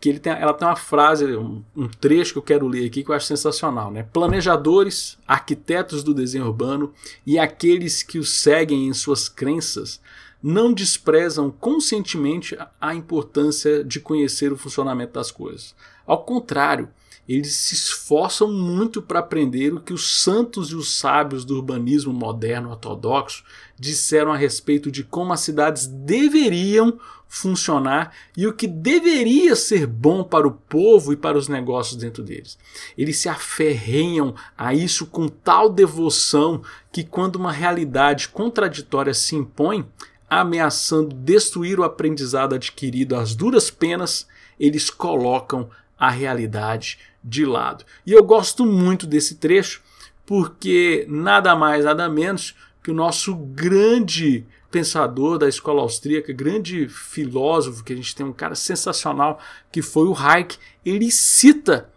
Que 0.00 0.10
ele 0.10 0.18
tem, 0.18 0.32
ela 0.34 0.52
tem 0.52 0.68
uma 0.68 0.76
frase, 0.76 1.24
um, 1.34 1.64
um, 1.74 1.88
trecho 1.88 2.32
que 2.32 2.38
eu 2.38 2.42
quero 2.42 2.68
ler 2.68 2.86
aqui 2.86 3.02
que 3.02 3.10
eu 3.10 3.14
acho 3.14 3.26
sensacional. 3.26 3.90
Né? 3.90 4.02
Planejadores, 4.02 5.16
arquitetos 5.26 6.02
do 6.02 6.12
desenho 6.12 6.44
urbano 6.44 6.92
e 7.24 7.38
aqueles 7.38 8.02
que 8.02 8.18
o 8.18 8.24
seguem 8.24 8.86
em 8.86 8.92
suas 8.92 9.30
crenças 9.30 10.00
não 10.42 10.74
desprezam 10.74 11.50
conscientemente 11.50 12.54
a 12.78 12.94
importância 12.94 13.82
de 13.82 13.98
conhecer 13.98 14.52
o 14.52 14.58
funcionamento 14.58 15.14
das 15.14 15.30
coisas. 15.30 15.74
Ao 16.06 16.22
contrário, 16.22 16.90
eles 17.28 17.54
se 17.54 17.74
esforçam 17.74 18.52
muito 18.52 19.00
para 19.00 19.20
aprender 19.20 19.72
o 19.72 19.80
que 19.80 19.92
os 19.92 20.22
santos 20.22 20.70
e 20.70 20.74
os 20.74 20.94
sábios 20.94 21.44
do 21.44 21.56
urbanismo 21.56 22.12
moderno 22.12 22.70
ortodoxo 22.70 23.44
disseram 23.78 24.32
a 24.32 24.36
respeito 24.36 24.90
de 24.90 25.02
como 25.02 25.32
as 25.32 25.40
cidades 25.40 25.86
deveriam 25.86 26.98
funcionar 27.26 28.12
e 28.36 28.46
o 28.46 28.52
que 28.52 28.68
deveria 28.68 29.56
ser 29.56 29.86
bom 29.86 30.22
para 30.22 30.46
o 30.46 30.52
povo 30.52 31.12
e 31.12 31.16
para 31.16 31.36
os 31.36 31.48
negócios 31.48 31.96
dentro 31.96 32.22
deles. 32.22 32.56
Eles 32.96 33.16
se 33.16 33.28
aferrenham 33.28 34.34
a 34.56 34.72
isso 34.72 35.06
com 35.06 35.26
tal 35.26 35.68
devoção 35.68 36.62
que, 36.92 37.02
quando 37.02 37.36
uma 37.36 37.50
realidade 37.50 38.28
contraditória 38.28 39.12
se 39.12 39.34
impõe, 39.34 39.84
ameaçando 40.30 41.14
destruir 41.14 41.80
o 41.80 41.84
aprendizado 41.84 42.54
adquirido 42.54 43.16
às 43.16 43.34
duras 43.34 43.68
penas, 43.70 44.28
eles 44.58 44.88
colocam 44.88 45.68
a 45.98 46.10
realidade 46.10 46.98
de 47.24 47.46
lado. 47.46 47.84
E 48.06 48.12
eu 48.12 48.22
gosto 48.22 48.66
muito 48.66 49.06
desse 49.06 49.36
trecho 49.36 49.82
porque 50.26 51.06
nada 51.08 51.56
mais, 51.56 51.84
nada 51.84 52.08
menos 52.08 52.54
que 52.82 52.90
o 52.90 52.94
nosso 52.94 53.34
grande 53.34 54.46
pensador 54.70 55.38
da 55.38 55.48
escola 55.48 55.80
austríaca, 55.80 56.32
grande 56.32 56.88
filósofo, 56.88 57.84
que 57.84 57.92
a 57.92 57.96
gente 57.96 58.14
tem 58.14 58.26
um 58.26 58.32
cara 58.32 58.54
sensacional 58.54 59.40
que 59.70 59.80
foi 59.80 60.06
o 60.06 60.14
Hayek, 60.14 60.58
ele 60.84 61.10
cita 61.10 61.90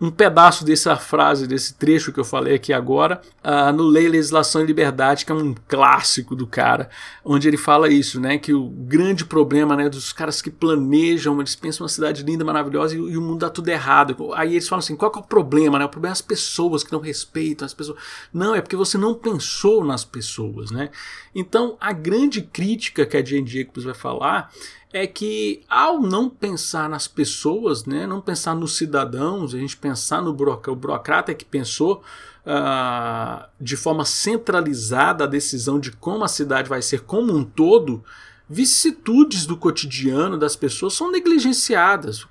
um 0.00 0.10
pedaço 0.10 0.64
dessa 0.64 0.96
frase, 0.96 1.46
desse 1.46 1.74
trecho 1.74 2.12
que 2.12 2.20
eu 2.20 2.24
falei 2.24 2.54
aqui 2.54 2.72
agora, 2.72 3.20
uh, 3.44 3.72
no 3.72 3.84
Lei, 3.84 4.08
Legislação 4.08 4.62
e 4.62 4.66
Liberdade, 4.66 5.24
que 5.24 5.32
é 5.32 5.34
um 5.34 5.54
clássico 5.66 6.36
do 6.36 6.46
cara, 6.46 6.88
onde 7.24 7.48
ele 7.48 7.56
fala 7.56 7.88
isso, 7.88 8.20
né, 8.20 8.38
que 8.38 8.54
o 8.54 8.68
grande 8.68 9.24
problema 9.24 9.74
né, 9.74 9.88
dos 9.88 10.12
caras 10.12 10.40
que 10.40 10.50
planejam, 10.50 11.38
eles 11.40 11.56
pensam 11.56 11.84
uma 11.84 11.88
cidade 11.88 12.22
linda, 12.22 12.44
maravilhosa 12.44 12.94
e, 12.94 12.98
e, 12.98 13.16
o 13.16 13.20
mundo 13.20 13.40
dá 13.40 13.50
tudo 13.50 13.68
errado. 13.68 14.32
Aí 14.34 14.52
eles 14.52 14.68
falam 14.68 14.80
assim, 14.80 14.94
qual 14.94 15.12
é 15.14 15.18
o 15.18 15.22
problema? 15.22 15.78
Né? 15.78 15.84
O 15.84 15.88
problema 15.88 16.12
é 16.12 16.14
as 16.14 16.22
pessoas 16.22 16.84
que 16.84 16.92
não 16.92 17.00
respeitam 17.00 17.66
as 17.66 17.74
pessoas. 17.74 17.98
Não, 18.32 18.54
é 18.54 18.60
porque 18.60 18.76
você 18.76 18.96
não 18.96 19.14
pensou 19.14 19.84
nas 19.84 20.04
pessoas. 20.04 20.70
Né? 20.70 20.90
Então, 21.34 21.76
a 21.80 21.92
grande 21.92 22.42
crítica 22.42 23.04
que 23.04 23.16
a 23.16 23.24
Jane 23.24 23.46
Jacobs 23.46 23.84
vai 23.84 23.94
falar 23.94 24.50
é 24.92 25.06
que 25.06 25.62
ao 25.68 26.00
não 26.00 26.30
pensar 26.30 26.88
nas 26.88 27.06
pessoas, 27.06 27.84
né, 27.84 28.06
não 28.06 28.20
pensar 28.20 28.54
nos 28.54 28.76
cidadãos, 28.76 29.54
a 29.54 29.58
gente 29.58 29.76
pensar 29.76 30.22
no 30.22 30.32
burocrata, 30.32 30.70
o 30.70 30.76
burocrata 30.76 31.34
que 31.34 31.44
pensou 31.44 32.02
uh, 32.46 33.46
de 33.60 33.76
forma 33.76 34.04
centralizada 34.04 35.24
a 35.24 35.26
decisão 35.26 35.78
de 35.78 35.92
como 35.92 36.24
a 36.24 36.28
cidade 36.28 36.68
vai 36.68 36.80
ser 36.80 37.02
como 37.02 37.34
um 37.34 37.44
todo, 37.44 38.02
vicissitudes 38.48 39.44
do 39.44 39.58
cotidiano 39.58 40.38
das 40.38 40.56
pessoas 40.56 40.94
são 40.94 41.12
negligenciadas. 41.12 42.24
O 42.24 42.28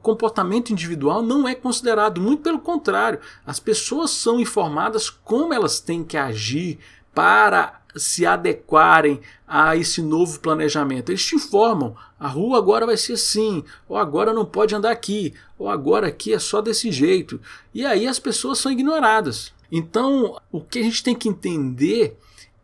comportamento 0.00 0.70
individual 0.70 1.22
não 1.22 1.48
é 1.48 1.56
considerado, 1.56 2.20
muito 2.20 2.42
pelo 2.42 2.60
contrário, 2.60 3.18
as 3.44 3.58
pessoas 3.58 4.12
são 4.12 4.38
informadas 4.38 5.10
como 5.10 5.52
elas 5.52 5.80
têm 5.80 6.04
que 6.04 6.16
agir 6.16 6.78
para 7.12 7.80
se 7.96 8.26
adequarem 8.26 9.20
a 9.46 9.76
esse 9.76 10.02
novo 10.02 10.38
planejamento. 10.40 11.10
Eles 11.10 11.24
te 11.24 11.34
informam: 11.34 11.94
a 12.18 12.28
rua 12.28 12.58
agora 12.58 12.86
vai 12.86 12.96
ser 12.96 13.14
assim, 13.14 13.64
ou 13.88 13.96
agora 13.96 14.32
não 14.32 14.44
pode 14.44 14.74
andar 14.74 14.90
aqui, 14.90 15.34
ou 15.58 15.68
agora 15.68 16.08
aqui 16.08 16.32
é 16.32 16.38
só 16.38 16.60
desse 16.60 16.90
jeito. 16.92 17.40
E 17.74 17.84
aí 17.84 18.06
as 18.06 18.18
pessoas 18.18 18.58
são 18.58 18.70
ignoradas. 18.72 19.52
Então, 19.70 20.40
o 20.52 20.60
que 20.60 20.78
a 20.78 20.82
gente 20.82 21.02
tem 21.02 21.14
que 21.14 21.28
entender 21.28 22.16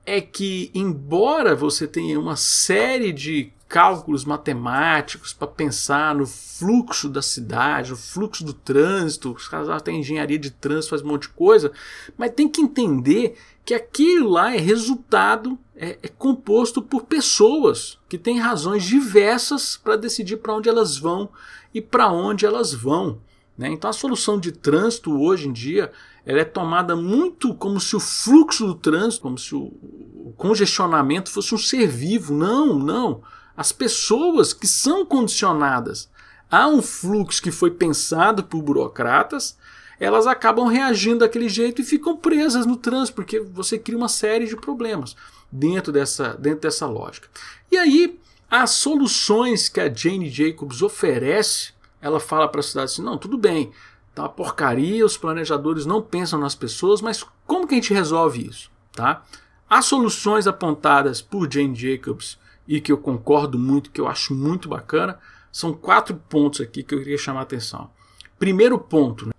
é 0.04 0.20
que, 0.20 0.70
embora 0.74 1.54
você 1.54 1.86
tenha 1.86 2.18
uma 2.18 2.36
série 2.36 3.12
de 3.12 3.52
cálculos 3.72 4.26
matemáticos 4.26 5.32
para 5.32 5.48
pensar 5.48 6.14
no 6.14 6.26
fluxo 6.26 7.08
da 7.08 7.22
cidade, 7.22 7.90
no 7.90 7.96
fluxo 7.96 8.44
do 8.44 8.52
trânsito, 8.52 9.32
os 9.32 9.48
caras 9.48 9.80
têm 9.80 10.00
engenharia 10.00 10.38
de 10.38 10.50
trânsito, 10.50 10.90
faz 10.90 11.00
um 11.00 11.06
monte 11.06 11.22
de 11.22 11.30
coisa, 11.30 11.72
mas 12.18 12.32
tem 12.32 12.46
que 12.46 12.60
entender 12.60 13.34
que 13.64 13.72
aquilo 13.72 14.28
lá 14.28 14.54
é 14.54 14.58
resultado, 14.58 15.58
é, 15.74 15.98
é 16.02 16.08
composto 16.08 16.82
por 16.82 17.04
pessoas 17.04 17.98
que 18.10 18.18
têm 18.18 18.38
razões 18.38 18.84
diversas 18.84 19.78
para 19.78 19.96
decidir 19.96 20.36
para 20.36 20.54
onde 20.54 20.68
elas 20.68 20.98
vão 20.98 21.30
e 21.72 21.80
para 21.80 22.12
onde 22.12 22.44
elas 22.44 22.74
vão. 22.74 23.20
Né? 23.56 23.70
Então 23.70 23.88
a 23.88 23.94
solução 23.94 24.38
de 24.38 24.52
trânsito 24.52 25.18
hoje 25.18 25.48
em 25.48 25.52
dia 25.52 25.90
ela 26.26 26.40
é 26.40 26.44
tomada 26.44 26.94
muito 26.94 27.54
como 27.54 27.80
se 27.80 27.96
o 27.96 28.00
fluxo 28.00 28.66
do 28.66 28.74
trânsito, 28.74 29.22
como 29.22 29.38
se 29.38 29.54
o, 29.54 29.62
o 29.62 30.34
congestionamento 30.36 31.30
fosse 31.30 31.54
um 31.54 31.58
ser 31.58 31.86
vivo. 31.86 32.34
Não, 32.34 32.78
não. 32.78 33.22
As 33.56 33.72
pessoas 33.72 34.52
que 34.52 34.66
são 34.66 35.04
condicionadas 35.04 36.10
a 36.50 36.66
um 36.68 36.82
fluxo 36.82 37.42
que 37.42 37.50
foi 37.50 37.70
pensado 37.70 38.44
por 38.44 38.62
burocratas 38.62 39.56
elas 40.02 40.26
acabam 40.26 40.66
reagindo 40.66 41.20
daquele 41.20 41.48
jeito 41.48 41.80
e 41.80 41.84
ficam 41.84 42.16
presas 42.16 42.66
no 42.66 42.76
trânsito, 42.76 43.14
porque 43.14 43.38
você 43.38 43.78
cria 43.78 43.96
uma 43.96 44.08
série 44.08 44.46
de 44.46 44.56
problemas 44.56 45.14
dentro 45.50 45.92
dessa, 45.92 46.34
dentro 46.34 46.62
dessa 46.62 46.88
lógica. 46.88 47.28
E 47.70 47.78
aí, 47.78 48.18
as 48.50 48.70
soluções 48.70 49.68
que 49.68 49.80
a 49.80 49.88
Jane 49.88 50.28
Jacobs 50.28 50.82
oferece, 50.82 51.72
ela 52.00 52.18
fala 52.18 52.48
para 52.48 52.58
a 52.58 52.64
cidade 52.64 52.86
assim: 52.86 53.00
não, 53.00 53.16
tudo 53.16 53.38
bem, 53.38 53.70
tá 54.12 54.22
uma 54.22 54.28
porcaria, 54.28 55.06
os 55.06 55.16
planejadores 55.16 55.86
não 55.86 56.02
pensam 56.02 56.40
nas 56.40 56.56
pessoas, 56.56 57.00
mas 57.00 57.24
como 57.46 57.68
que 57.68 57.74
a 57.74 57.76
gente 57.76 57.94
resolve 57.94 58.44
isso? 58.44 58.72
Tá? 58.92 59.22
As 59.70 59.84
soluções 59.84 60.48
apontadas 60.48 61.22
por 61.22 61.48
Jane 61.48 61.76
Jacobs 61.76 62.36
e 62.66 62.80
que 62.80 62.92
eu 62.92 62.98
concordo 62.98 63.58
muito, 63.58 63.90
que 63.90 64.00
eu 64.00 64.08
acho 64.08 64.34
muito 64.34 64.68
bacana, 64.68 65.18
são 65.50 65.72
quatro 65.72 66.16
pontos 66.16 66.60
aqui 66.60 66.82
que 66.82 66.94
eu 66.94 66.98
queria 66.98 67.18
chamar 67.18 67.40
a 67.40 67.42
atenção. 67.42 67.90
Primeiro 68.38 68.78
ponto, 68.78 69.26
né? 69.26 69.32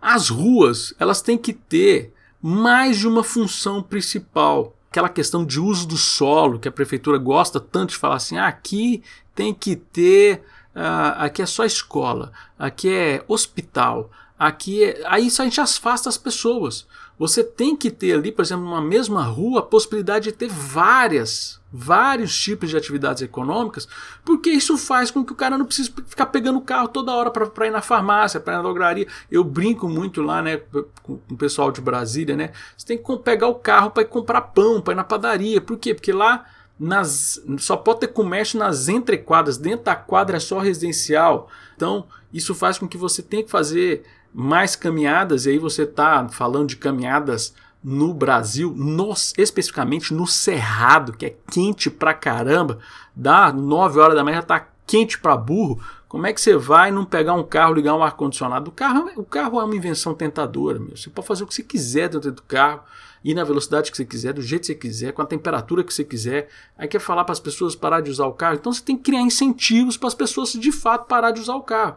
As 0.00 0.28
ruas, 0.30 0.94
elas 0.98 1.20
têm 1.20 1.36
que 1.36 1.52
ter 1.52 2.14
mais 2.40 2.98
de 2.98 3.06
uma 3.06 3.22
função 3.22 3.82
principal. 3.82 4.74
Aquela 4.90 5.08
questão 5.08 5.44
de 5.44 5.60
uso 5.60 5.86
do 5.86 5.96
solo, 5.96 6.58
que 6.58 6.68
a 6.68 6.72
prefeitura 6.72 7.18
gosta 7.18 7.60
tanto 7.60 7.90
de 7.90 7.96
falar 7.96 8.16
assim, 8.16 8.38
ah, 8.38 8.46
aqui 8.46 9.02
tem 9.34 9.52
que 9.52 9.76
ter, 9.76 10.42
uh, 10.74 11.18
aqui 11.18 11.42
é 11.42 11.46
só 11.46 11.64
escola, 11.64 12.32
aqui 12.58 12.88
é 12.88 13.24
hospital, 13.28 14.10
aqui 14.38 14.82
é... 14.82 15.02
Aí 15.06 15.26
isso 15.26 15.42
a 15.42 15.44
gente 15.44 15.60
afasta 15.60 16.08
as 16.08 16.16
pessoas. 16.16 16.86
Você 17.18 17.44
tem 17.44 17.76
que 17.76 17.90
ter 17.90 18.14
ali, 18.14 18.32
por 18.32 18.42
exemplo, 18.42 18.64
numa 18.64 18.80
mesma 18.80 19.22
rua, 19.22 19.60
a 19.60 19.62
possibilidade 19.62 20.24
de 20.24 20.32
ter 20.32 20.48
várias 20.48 21.59
vários 21.72 22.36
tipos 22.36 22.70
de 22.70 22.76
atividades 22.76 23.22
econômicas, 23.22 23.86
porque 24.24 24.50
isso 24.50 24.76
faz 24.76 25.10
com 25.10 25.24
que 25.24 25.32
o 25.32 25.36
cara 25.36 25.56
não 25.56 25.64
precise 25.64 25.92
ficar 26.06 26.26
pegando 26.26 26.58
o 26.58 26.62
carro 26.62 26.88
toda 26.88 27.14
hora 27.14 27.30
para 27.30 27.66
ir 27.66 27.70
na 27.70 27.80
farmácia, 27.80 28.40
para 28.40 28.54
ir 28.54 28.56
na 28.56 28.62
drogaria. 28.62 29.06
Eu 29.30 29.44
brinco 29.44 29.88
muito 29.88 30.20
lá, 30.20 30.42
né, 30.42 30.60
com 31.02 31.20
o 31.30 31.36
pessoal 31.36 31.70
de 31.70 31.80
Brasília, 31.80 32.36
né? 32.36 32.50
Você 32.76 32.86
tem 32.86 32.98
que 32.98 33.16
pegar 33.18 33.46
o 33.46 33.54
carro 33.54 33.90
para 33.90 34.02
ir 34.02 34.06
comprar 34.06 34.40
pão, 34.40 34.80
para 34.80 34.94
ir 34.94 34.96
na 34.96 35.04
padaria. 35.04 35.60
Por 35.60 35.78
quê? 35.78 35.94
Porque 35.94 36.12
lá 36.12 36.44
nas, 36.78 37.40
só 37.58 37.76
pode 37.76 38.00
ter 38.00 38.08
comércio 38.08 38.58
nas 38.58 38.88
entrequadras, 38.88 39.58
dentro 39.58 39.84
da 39.84 39.94
quadra 39.94 40.38
é 40.38 40.40
só 40.40 40.58
residencial. 40.58 41.48
Então, 41.76 42.06
isso 42.32 42.54
faz 42.54 42.78
com 42.78 42.88
que 42.88 42.96
você 42.96 43.22
tenha 43.22 43.44
que 43.44 43.50
fazer 43.50 44.02
mais 44.32 44.76
caminhadas, 44.76 45.44
e 45.44 45.50
aí 45.50 45.58
você 45.58 45.82
está 45.82 46.28
falando 46.28 46.68
de 46.68 46.76
caminhadas 46.76 47.52
no 47.82 48.12
Brasil, 48.12 48.76
especificamente 49.38 50.12
no 50.12 50.26
Cerrado, 50.26 51.12
que 51.12 51.26
é 51.26 51.36
quente 51.50 51.90
pra 51.90 52.12
caramba, 52.12 52.78
dá 53.16 53.52
9 53.52 53.98
horas 53.98 54.14
da 54.14 54.22
manhã 54.22 54.36
já 54.36 54.42
tá 54.42 54.68
quente 54.86 55.18
pra 55.18 55.36
burro. 55.36 55.80
Como 56.08 56.26
é 56.26 56.32
que 56.32 56.40
você 56.40 56.56
vai 56.56 56.90
não 56.90 57.04
pegar 57.04 57.34
um 57.34 57.44
carro, 57.44 57.72
ligar 57.72 57.94
um 57.94 58.02
ar-condicionado? 58.02 58.68
O 58.68 58.72
carro, 58.72 59.10
o 59.16 59.24
carro 59.24 59.60
é 59.60 59.64
uma 59.64 59.76
invenção 59.76 60.12
tentadora, 60.12 60.78
meu. 60.78 60.96
Você 60.96 61.08
pode 61.08 61.28
fazer 61.28 61.44
o 61.44 61.46
que 61.46 61.54
você 61.54 61.62
quiser 61.62 62.08
dentro 62.08 62.32
do 62.32 62.42
carro, 62.42 62.82
ir 63.24 63.32
na 63.32 63.44
velocidade 63.44 63.90
que 63.90 63.96
você 63.96 64.04
quiser, 64.04 64.32
do 64.32 64.42
jeito 64.42 64.62
que 64.62 64.66
você 64.66 64.74
quiser, 64.74 65.12
com 65.12 65.22
a 65.22 65.26
temperatura 65.26 65.84
que 65.84 65.94
você 65.94 66.02
quiser. 66.02 66.48
Aí 66.76 66.88
quer 66.88 66.98
falar 66.98 67.24
para 67.24 67.32
as 67.32 67.40
pessoas 67.40 67.76
parar 67.76 68.00
de 68.00 68.10
usar 68.10 68.26
o 68.26 68.32
carro. 68.32 68.56
Então 68.56 68.72
você 68.72 68.82
tem 68.82 68.96
que 68.96 69.04
criar 69.04 69.20
incentivos 69.20 69.96
para 69.96 70.08
as 70.08 70.14
pessoas 70.14 70.52
de 70.52 70.72
fato 70.72 71.06
parar 71.06 71.30
de 71.30 71.40
usar 71.40 71.54
o 71.54 71.62
carro 71.62 71.96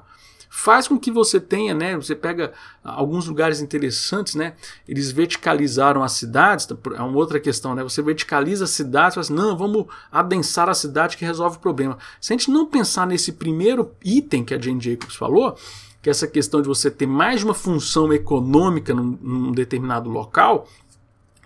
faz 0.56 0.88
com 0.88 1.00
que 1.00 1.10
você 1.10 1.39
tenha, 1.39 1.74
né? 1.74 1.96
Você 1.96 2.13
pega 2.13 2.54
alguns 2.84 3.26
lugares 3.28 3.60
interessantes, 3.60 4.36
né? 4.36 4.54
Eles 4.88 5.12
verticalizaram 5.12 6.04
as 6.04 6.12
cidades, 6.12 6.68
tá, 6.68 6.78
é 6.96 7.02
uma 7.02 7.18
outra 7.18 7.39
questão, 7.39 7.74
né? 7.74 7.82
Você 7.82 8.04
verticaliza 8.04 8.66
as 8.66 8.70
cidades, 8.70 9.16
fala 9.16 9.26
assim, 9.26 9.34
não, 9.34 9.58
vamos 9.58 9.88
adensar 10.12 10.70
a 10.70 10.76
cidade 10.76 11.18
que 11.18 11.26
resolve 11.26 11.58
o 11.58 11.60
problema. 11.60 11.98
Se 12.22 12.32
a 12.32 12.38
gente 12.38 12.52
não 12.52 12.68
pensar 12.68 13.08
nesse 13.08 13.32
primeiro 13.32 13.96
item 14.06 14.46
que 14.46 14.54
a 14.54 14.62
Jane 14.62 14.80
Jacobs 14.80 15.16
falou, 15.16 15.58
que 16.04 16.08
é 16.08 16.12
essa 16.12 16.28
questão 16.28 16.62
de 16.62 16.68
você 16.68 16.92
ter 16.92 17.08
mais 17.08 17.39
de 17.39 17.46
uma 17.46 17.56
função 17.56 18.13
econômica 18.13 18.94
num, 18.94 19.18
num 19.20 19.52
determinado 19.52 20.08
local, 20.08 20.68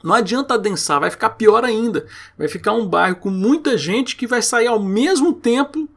não 0.04 0.16
adianta 0.16 0.56
adensar, 0.56 1.00
vai 1.00 1.10
ficar 1.10 1.30
pior 1.30 1.64
ainda. 1.64 2.06
Vai 2.38 2.50
ficar 2.50 2.74
um 2.74 2.86
bairro 2.86 3.16
com 3.16 3.30
muita 3.30 3.78
gente 3.78 4.18
que 4.18 4.28
vai 4.28 4.42
sair 4.42 4.68
ao 4.68 4.84
mesmo 4.84 5.32
tempo 5.32 5.90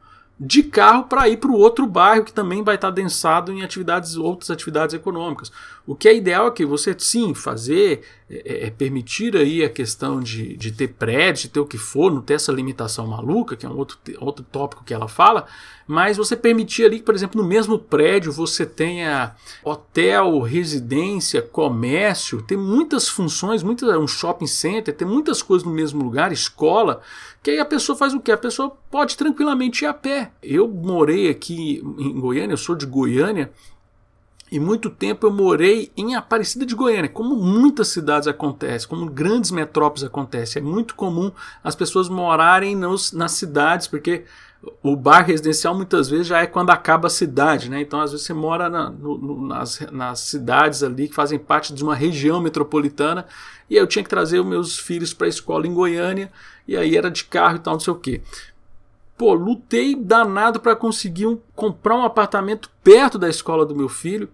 de 0.43 0.63
carro 0.63 1.03
para 1.03 1.29
ir 1.29 1.37
para 1.37 1.51
o 1.51 1.55
outro 1.55 1.85
bairro 1.85 2.25
que 2.25 2.33
também 2.33 2.63
vai 2.63 2.73
estar 2.73 2.89
densado 2.89 3.51
em 3.51 3.61
atividades 3.61 4.15
outras 4.15 4.49
atividades 4.49 4.95
econômicas. 4.95 5.51
O 5.85 5.93
que 5.93 6.07
é 6.07 6.15
ideal 6.15 6.47
é 6.47 6.51
que 6.51 6.65
você 6.65 6.95
sim 6.97 7.35
fazer 7.35 8.01
é, 8.31 8.41
é, 8.45 8.67
é 8.67 8.69
permitir 8.69 9.35
aí 9.35 9.61
a 9.61 9.69
questão 9.69 10.21
de, 10.21 10.55
de 10.55 10.71
ter 10.71 10.87
prédio, 10.87 11.43
de 11.43 11.49
ter 11.49 11.59
o 11.59 11.65
que 11.65 11.77
for, 11.77 12.09
não 12.09 12.21
ter 12.21 12.35
essa 12.35 12.51
limitação 12.51 13.05
maluca, 13.05 13.57
que 13.57 13.65
é 13.65 13.69
um 13.69 13.77
outro, 13.77 13.97
outro 14.19 14.45
tópico 14.49 14.85
que 14.85 14.93
ela 14.93 15.09
fala, 15.09 15.45
mas 15.85 16.15
você 16.15 16.37
permitir 16.37 16.85
ali 16.85 16.99
que, 16.99 17.05
por 17.05 17.13
exemplo, 17.13 17.41
no 17.41 17.47
mesmo 17.47 17.77
prédio 17.77 18.31
você 18.31 18.65
tenha 18.65 19.35
hotel, 19.61 20.39
residência, 20.39 21.41
comércio, 21.41 22.41
tem 22.41 22.57
muitas 22.57 23.09
funções, 23.09 23.61
muitas, 23.61 23.93
um 23.97 24.07
shopping 24.07 24.47
center, 24.47 24.95
tem 24.95 25.07
muitas 25.07 25.41
coisas 25.41 25.67
no 25.67 25.73
mesmo 25.73 26.01
lugar, 26.01 26.31
escola, 26.31 27.01
que 27.43 27.51
aí 27.51 27.59
a 27.59 27.65
pessoa 27.65 27.97
faz 27.97 28.13
o 28.13 28.21
que? 28.21 28.31
A 28.31 28.37
pessoa 28.37 28.77
pode 28.89 29.17
tranquilamente 29.17 29.83
ir 29.83 29.87
a 29.87 29.93
pé. 29.93 30.31
Eu 30.41 30.67
morei 30.67 31.29
aqui 31.29 31.83
em 31.97 32.19
Goiânia, 32.19 32.53
eu 32.53 32.57
sou 32.57 32.75
de 32.75 32.85
Goiânia, 32.85 33.51
e 34.51 34.59
muito 34.59 34.89
tempo 34.89 35.25
eu 35.25 35.31
morei 35.31 35.91
em 35.95 36.13
Aparecida 36.13 36.65
de 36.65 36.75
Goiânia, 36.75 37.09
como 37.09 37.37
muitas 37.37 37.87
cidades 37.87 38.27
acontecem, 38.27 38.87
como 38.89 39.09
grandes 39.09 39.49
metrópoles 39.49 40.03
acontecem. 40.03 40.61
É 40.61 40.65
muito 40.65 40.93
comum 40.93 41.31
as 41.63 41.73
pessoas 41.73 42.09
morarem 42.09 42.75
nos, 42.75 43.13
nas 43.13 43.31
cidades, 43.31 43.87
porque 43.87 44.25
o 44.83 44.95
bairro 44.95 45.27
residencial 45.27 45.73
muitas 45.73 46.09
vezes 46.09 46.27
já 46.27 46.41
é 46.41 46.45
quando 46.45 46.69
acaba 46.69 47.07
a 47.07 47.09
cidade, 47.09 47.69
né? 47.69 47.81
Então 47.81 48.01
às 48.01 48.11
vezes 48.11 48.25
você 48.25 48.33
mora 48.33 48.69
na, 48.69 48.89
no, 48.89 49.47
nas, 49.47 49.79
nas 49.89 50.19
cidades 50.19 50.83
ali 50.83 51.07
que 51.07 51.15
fazem 51.15 51.39
parte 51.39 51.73
de 51.73 51.81
uma 51.81 51.95
região 51.95 52.41
metropolitana 52.41 53.25
e 53.69 53.75
eu 53.77 53.87
tinha 53.87 54.03
que 54.03 54.09
trazer 54.09 54.39
os 54.39 54.45
meus 54.45 54.77
filhos 54.77 55.13
para 55.13 55.27
a 55.27 55.29
escola 55.29 55.65
em 55.65 55.73
Goiânia 55.73 56.29
e 56.67 56.75
aí 56.75 56.95
era 56.95 57.09
de 57.09 57.23
carro 57.23 57.55
e 57.55 57.59
tal, 57.59 57.73
não 57.73 57.79
sei 57.79 57.93
o 57.93 57.95
que. 57.95 58.21
Pô, 59.21 59.35
lutei 59.35 59.93
danado 59.93 60.59
para 60.59 60.75
conseguir 60.75 61.27
um, 61.27 61.37
comprar 61.55 61.95
um 61.95 62.03
apartamento 62.03 62.71
perto 62.83 63.19
da 63.19 63.29
escola 63.29 63.63
do 63.63 63.75
meu 63.75 63.87
filho. 63.87 64.27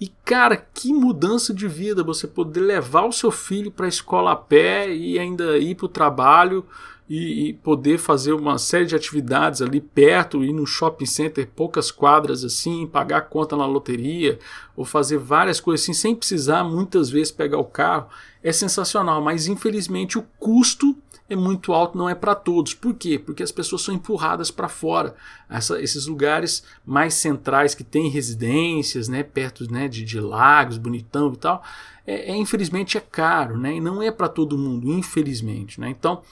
E 0.00 0.06
cara, 0.24 0.56
que 0.56 0.92
mudança 0.92 1.52
de 1.52 1.66
vida 1.66 2.04
você 2.04 2.28
poder 2.28 2.60
levar 2.60 3.02
o 3.02 3.12
seu 3.12 3.32
filho 3.32 3.68
para 3.68 3.86
a 3.86 3.88
escola 3.88 4.30
a 4.30 4.36
pé 4.36 4.94
e 4.94 5.18
ainda 5.18 5.58
ir 5.58 5.74
para 5.74 5.86
o 5.86 5.88
trabalho 5.88 6.64
e, 7.08 7.48
e, 7.48 7.52
poder 7.52 7.98
fazer 7.98 8.32
uma 8.32 8.58
série 8.58 8.86
de 8.86 8.94
atividades 8.94 9.60
ali 9.60 9.80
perto, 9.80 10.44
ir 10.44 10.52
no 10.52 10.66
shopping 10.66 11.06
center, 11.06 11.48
poucas 11.56 11.90
quadras 11.90 12.44
assim, 12.44 12.86
pagar 12.86 13.22
conta 13.22 13.56
na 13.56 13.66
loteria 13.66 14.38
ou 14.76 14.84
fazer 14.84 15.18
várias 15.18 15.58
coisas 15.58 15.84
assim 15.84 15.92
sem 15.92 16.14
precisar 16.14 16.62
muitas 16.62 17.10
vezes 17.10 17.32
pegar 17.32 17.58
o 17.58 17.64
carro. 17.64 18.06
É 18.40 18.52
sensacional, 18.52 19.20
mas 19.20 19.48
infelizmente 19.48 20.16
o 20.16 20.24
custo 20.38 20.96
é 21.28 21.36
muito 21.36 21.72
alto, 21.72 21.98
não 21.98 22.08
é 22.08 22.14
para 22.14 22.34
todos. 22.34 22.72
Por 22.72 22.94
quê? 22.94 23.18
Porque 23.18 23.42
as 23.42 23.52
pessoas 23.52 23.82
são 23.82 23.94
empurradas 23.94 24.50
para 24.50 24.68
fora. 24.68 25.14
Essa, 25.48 25.80
esses 25.80 26.06
lugares 26.06 26.62
mais 26.86 27.14
centrais 27.14 27.74
que 27.74 27.84
têm 27.84 28.08
residências, 28.08 29.08
né, 29.08 29.22
perto 29.22 29.70
né, 29.70 29.88
de, 29.88 30.04
de 30.04 30.18
lagos, 30.18 30.78
bonitão 30.78 31.32
e 31.32 31.36
tal, 31.36 31.62
é, 32.06 32.32
é 32.32 32.36
infelizmente 32.36 32.96
é 32.96 33.00
caro, 33.00 33.58
né, 33.58 33.74
e 33.74 33.80
não 33.80 34.02
é 34.02 34.10
para 34.10 34.28
todo 34.28 34.56
mundo, 34.56 34.90
infelizmente. 34.90 35.78
Né? 35.78 35.90
Então, 35.90 36.22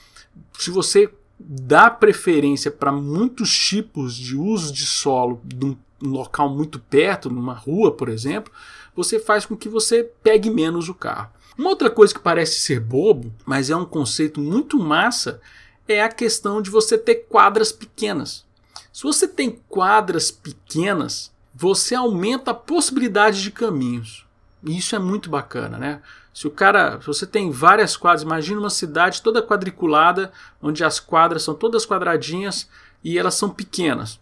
se 0.57 0.71
você 0.71 1.09
dá 1.39 1.89
preferência 1.89 2.71
para 2.71 2.91
muitos 2.91 3.55
tipos 3.55 4.15
de 4.15 4.35
uso 4.35 4.73
de 4.73 4.85
solo 4.85 5.39
de 5.45 5.65
um 5.65 5.77
local 6.01 6.49
muito 6.49 6.79
perto, 6.79 7.29
numa 7.29 7.53
rua, 7.53 7.91
por 7.91 8.09
exemplo, 8.09 8.51
você 8.95 9.19
faz 9.19 9.45
com 9.45 9.55
que 9.55 9.69
você 9.69 10.03
pegue 10.23 10.49
menos 10.49 10.89
o 10.89 10.93
carro. 10.93 11.29
Uma 11.57 11.69
outra 11.69 11.89
coisa 11.89 12.13
que 12.13 12.19
parece 12.19 12.59
ser 12.59 12.79
bobo, 12.79 13.33
mas 13.45 13.69
é 13.69 13.75
um 13.75 13.85
conceito 13.85 14.39
muito 14.39 14.77
massa, 14.77 15.41
é 15.87 16.03
a 16.03 16.09
questão 16.09 16.61
de 16.61 16.69
você 16.69 16.97
ter 16.97 17.25
quadras 17.29 17.71
pequenas. 17.71 18.45
Se 18.93 19.03
você 19.03 19.27
tem 19.27 19.61
quadras 19.67 20.29
pequenas, 20.29 21.31
você 21.53 21.95
aumenta 21.95 22.51
a 22.51 22.53
possibilidade 22.53 23.41
de 23.41 23.51
caminhos. 23.51 24.25
E 24.63 24.77
isso 24.77 24.95
é 24.95 24.99
muito 24.99 25.29
bacana, 25.29 25.77
né? 25.77 26.01
Se 26.33 26.45
o 26.45 26.51
cara, 26.51 26.99
se 27.01 27.07
você 27.07 27.25
tem 27.25 27.49
várias 27.49 27.97
quadras, 27.97 28.21
imagina 28.21 28.59
uma 28.59 28.69
cidade 28.69 29.21
toda 29.23 29.41
quadriculada, 29.41 30.31
onde 30.61 30.83
as 30.83 30.99
quadras 30.99 31.41
são 31.41 31.55
todas 31.55 31.85
quadradinhas 31.85 32.69
e 33.03 33.17
elas 33.17 33.33
são 33.33 33.49
pequenas 33.49 34.19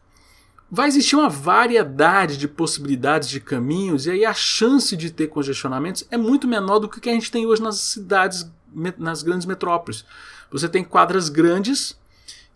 vai 0.70 0.88
existir 0.88 1.16
uma 1.16 1.30
variedade 1.30 2.38
de 2.38 2.48
possibilidades 2.48 3.30
de 3.30 3.40
caminhos 3.40 4.06
e 4.06 4.12
aí 4.12 4.26
a 4.26 4.34
chance 4.34 4.96
de 4.98 5.12
ter 5.12 5.28
congestionamentos 5.28 6.06
é 6.10 6.18
muito 6.18 6.48
menor 6.48 6.80
do 6.80 6.90
que 6.90 7.10
a 7.10 7.14
gente 7.14 7.32
tem 7.32 7.46
hoje 7.46 7.62
nas 7.62 7.78
cidades, 7.78 8.50
nas 8.98 9.24
grandes 9.24 9.46
metrópoles. 9.46 10.04
Você 10.52 10.68
tem 10.68 10.84
quadras 10.84 11.30
grandes 11.30 11.98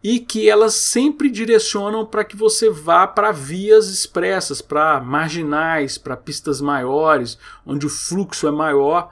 e 0.04 0.19
que 0.19 0.50
elas 0.50 0.74
sempre 0.74 1.30
direcionam 1.30 2.06
para 2.06 2.24
que 2.24 2.36
você 2.36 2.69
vá 2.69 3.06
para 3.06 3.32
vias 3.32 3.89
expressas, 3.89 4.62
para 4.62 5.00
marginais, 5.02 5.98
para 5.98 6.15
pistas 6.15 6.62
maiores, 6.62 7.38
onde 7.65 7.86
o 7.86 7.89
fluxo 7.89 8.48
é 8.48 8.52
maior. 8.52 9.12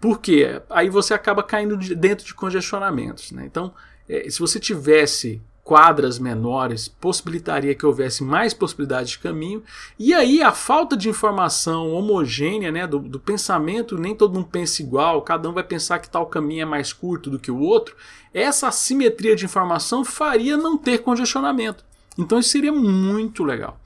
Por 0.00 0.20
quê? 0.20 0.62
Aí 0.70 0.88
você 0.88 1.12
acaba 1.12 1.42
caindo 1.42 1.76
dentro 1.76 2.26
de 2.26 2.34
congestionamentos. 2.34 3.32
Né? 3.32 3.44
Então, 3.44 3.74
é, 4.08 4.28
se 4.28 4.38
você 4.38 4.58
tivesse 4.58 5.42
quadras 5.64 6.18
menores 6.18 6.86
possibilitaria 6.86 7.74
que 7.74 7.86
houvesse 7.86 8.22
mais 8.22 8.52
possibilidades 8.52 9.12
de 9.12 9.18
caminho, 9.18 9.62
e 9.98 10.12
aí 10.12 10.42
a 10.42 10.52
falta 10.52 10.94
de 10.94 11.08
informação 11.08 11.90
homogênea 11.92 12.70
né, 12.70 12.86
do, 12.86 12.98
do, 12.98 13.18
pensamento, 13.18 13.96
nem 13.96 14.14
todo 14.14 14.34
mundo 14.34 14.48
pensa 14.52 14.82
igual, 14.82 15.22
cada 15.22 15.48
um 15.48 15.54
vai 15.54 15.64
pensar 15.64 15.98
que 16.00 16.10
tal 16.10 16.26
caminho 16.26 16.62
é 16.62 16.66
mais 16.66 16.92
curto 16.92 17.30
do 17.30 17.38
que 17.38 17.50
o 17.50 17.58
outro, 17.58 17.96
essa 18.32 18.68
assimetria 18.68 19.34
de 19.34 19.46
informação 19.46 20.04
faria 20.04 20.54
não 20.54 20.76
ter 20.76 20.98
congestionamento. 20.98 21.82
Então 22.18 22.38
isso 22.38 22.50
seria 22.50 22.72
muito 22.72 23.42
legal. 23.42 23.80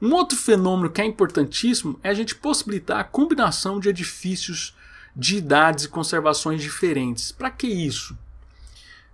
Um 0.00 0.12
outro 0.12 0.36
fenômeno 0.38 0.90
que 0.90 1.00
é 1.00 1.04
importantíssimo 1.06 1.98
é 2.02 2.10
a 2.10 2.14
gente 2.14 2.34
possibilitar 2.34 3.00
a 3.00 3.04
combinação 3.04 3.80
de 3.80 3.88
edifícios 3.88 4.76
de 5.16 5.38
idades 5.38 5.84
e 5.84 5.88
conservações 5.88 6.62
diferentes. 6.62 7.32
Para 7.32 7.50
que 7.50 7.66
isso? 7.66 8.16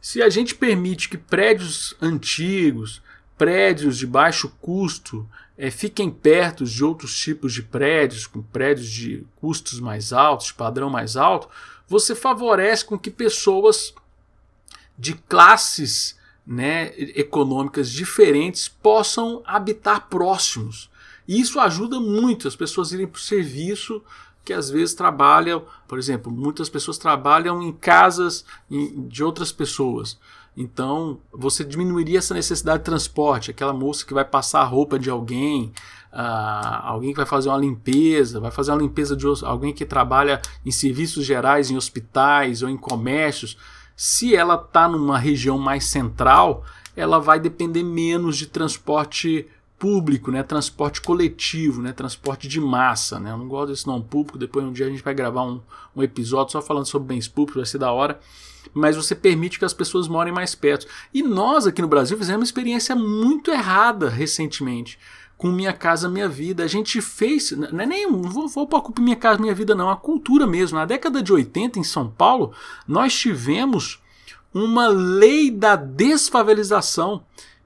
Se 0.04 0.20
a 0.20 0.28
gente 0.28 0.54
permite 0.54 1.08
que 1.08 1.16
prédios 1.16 1.96
antigos, 1.98 3.00
prédios 3.38 3.96
de 3.96 4.06
baixo 4.06 4.54
custo, 4.60 5.26
é, 5.56 5.70
fiquem 5.70 6.10
perto 6.10 6.66
de 6.66 6.84
outros 6.84 7.18
tipos 7.18 7.54
de 7.54 7.62
prédios, 7.62 8.26
com 8.26 8.42
prédios 8.42 8.90
de 8.90 9.24
custos 9.36 9.80
mais 9.80 10.12
altos, 10.12 10.52
padrão 10.52 10.90
mais 10.90 11.16
alto, 11.16 11.48
você 11.88 12.14
favorece 12.14 12.84
com 12.84 12.98
que 12.98 13.10
pessoas 13.10 13.94
de 14.98 15.14
classes 15.14 16.18
né, 16.46 16.92
econômicas 16.98 17.90
diferentes 17.90 18.68
possam 18.68 19.42
habitar 19.46 20.08
próximos. 20.10 20.90
E 21.26 21.40
isso 21.40 21.58
ajuda 21.58 21.98
muito 21.98 22.46
as 22.46 22.54
pessoas 22.54 22.92
irem 22.92 23.06
para 23.06 23.16
o 23.16 23.22
serviço 23.22 24.02
que 24.44 24.52
às 24.52 24.68
vezes 24.68 24.94
trabalham, 24.94 25.62
por 25.88 25.98
exemplo, 25.98 26.30
muitas 26.30 26.68
pessoas 26.68 26.98
trabalham 26.98 27.62
em 27.62 27.72
casas 27.72 28.44
de 29.08 29.24
outras 29.24 29.50
pessoas. 29.50 30.18
Então, 30.56 31.18
você 31.32 31.64
diminuiria 31.64 32.18
essa 32.18 32.34
necessidade 32.34 32.78
de 32.78 32.84
transporte. 32.84 33.50
Aquela 33.50 33.72
moça 33.72 34.06
que 34.06 34.14
vai 34.14 34.24
passar 34.24 34.60
a 34.60 34.64
roupa 34.64 34.98
de 34.98 35.10
alguém, 35.10 35.72
uh, 36.12 36.80
alguém 36.82 37.10
que 37.10 37.16
vai 37.16 37.26
fazer 37.26 37.48
uma 37.48 37.58
limpeza, 37.58 38.38
vai 38.38 38.52
fazer 38.52 38.70
uma 38.70 38.82
limpeza 38.82 39.16
de 39.16 39.26
alguém 39.44 39.72
que 39.72 39.84
trabalha 39.84 40.40
em 40.64 40.70
serviços 40.70 41.24
gerais, 41.24 41.70
em 41.70 41.76
hospitais 41.76 42.62
ou 42.62 42.68
em 42.68 42.76
comércios. 42.76 43.56
Se 43.96 44.36
ela 44.36 44.54
está 44.54 44.86
numa 44.88 45.18
região 45.18 45.58
mais 45.58 45.86
central, 45.86 46.64
ela 46.96 47.18
vai 47.18 47.40
depender 47.40 47.82
menos 47.82 48.36
de 48.36 48.46
transporte 48.46 49.48
público, 49.84 50.30
né, 50.30 50.42
transporte 50.42 51.02
coletivo, 51.02 51.82
né, 51.82 51.92
transporte 51.92 52.48
de 52.48 52.58
massa. 52.58 53.20
Né? 53.20 53.30
Eu 53.30 53.36
não 53.36 53.46
gosto 53.46 53.68
desse 53.68 53.86
nome 53.86 54.02
público, 54.02 54.38
depois 54.38 54.64
um 54.64 54.72
dia 54.72 54.86
a 54.86 54.88
gente 54.88 55.02
vai 55.02 55.12
gravar 55.12 55.42
um, 55.42 55.60
um 55.94 56.02
episódio 56.02 56.52
só 56.52 56.62
falando 56.62 56.86
sobre 56.86 57.08
bens 57.08 57.28
públicos, 57.28 57.56
vai 57.56 57.66
ser 57.66 57.76
da 57.76 57.92
hora. 57.92 58.18
Mas 58.72 58.96
você 58.96 59.14
permite 59.14 59.58
que 59.58 59.64
as 59.66 59.74
pessoas 59.74 60.08
morem 60.08 60.32
mais 60.32 60.54
perto. 60.54 60.86
E 61.12 61.22
nós 61.22 61.66
aqui 61.66 61.82
no 61.82 61.86
Brasil 61.86 62.16
fizemos 62.16 62.40
uma 62.40 62.44
experiência 62.44 62.96
muito 62.96 63.50
errada 63.50 64.08
recentemente 64.08 64.98
com 65.36 65.48
Minha 65.48 65.74
Casa 65.74 66.08
Minha 66.08 66.30
Vida. 66.30 66.64
A 66.64 66.66
gente 66.66 67.02
fez, 67.02 67.50
não 67.50 67.80
é 67.80 67.84
nem, 67.84 68.10
não 68.10 68.22
vou, 68.22 68.48
vou 68.48 68.66
pôr 68.66 68.80
culpa 68.80 69.02
Minha 69.02 69.16
Casa 69.16 69.38
Minha 69.38 69.54
Vida 69.54 69.74
não, 69.74 69.90
a 69.90 69.96
cultura 69.98 70.46
mesmo. 70.46 70.78
Na 70.78 70.86
década 70.86 71.22
de 71.22 71.30
80 71.30 71.78
em 71.78 71.84
São 71.84 72.08
Paulo, 72.08 72.54
nós 72.88 73.14
tivemos 73.14 74.02
uma 74.54 74.88
lei 74.88 75.50
da 75.50 75.76
desfavelização. 75.76 77.22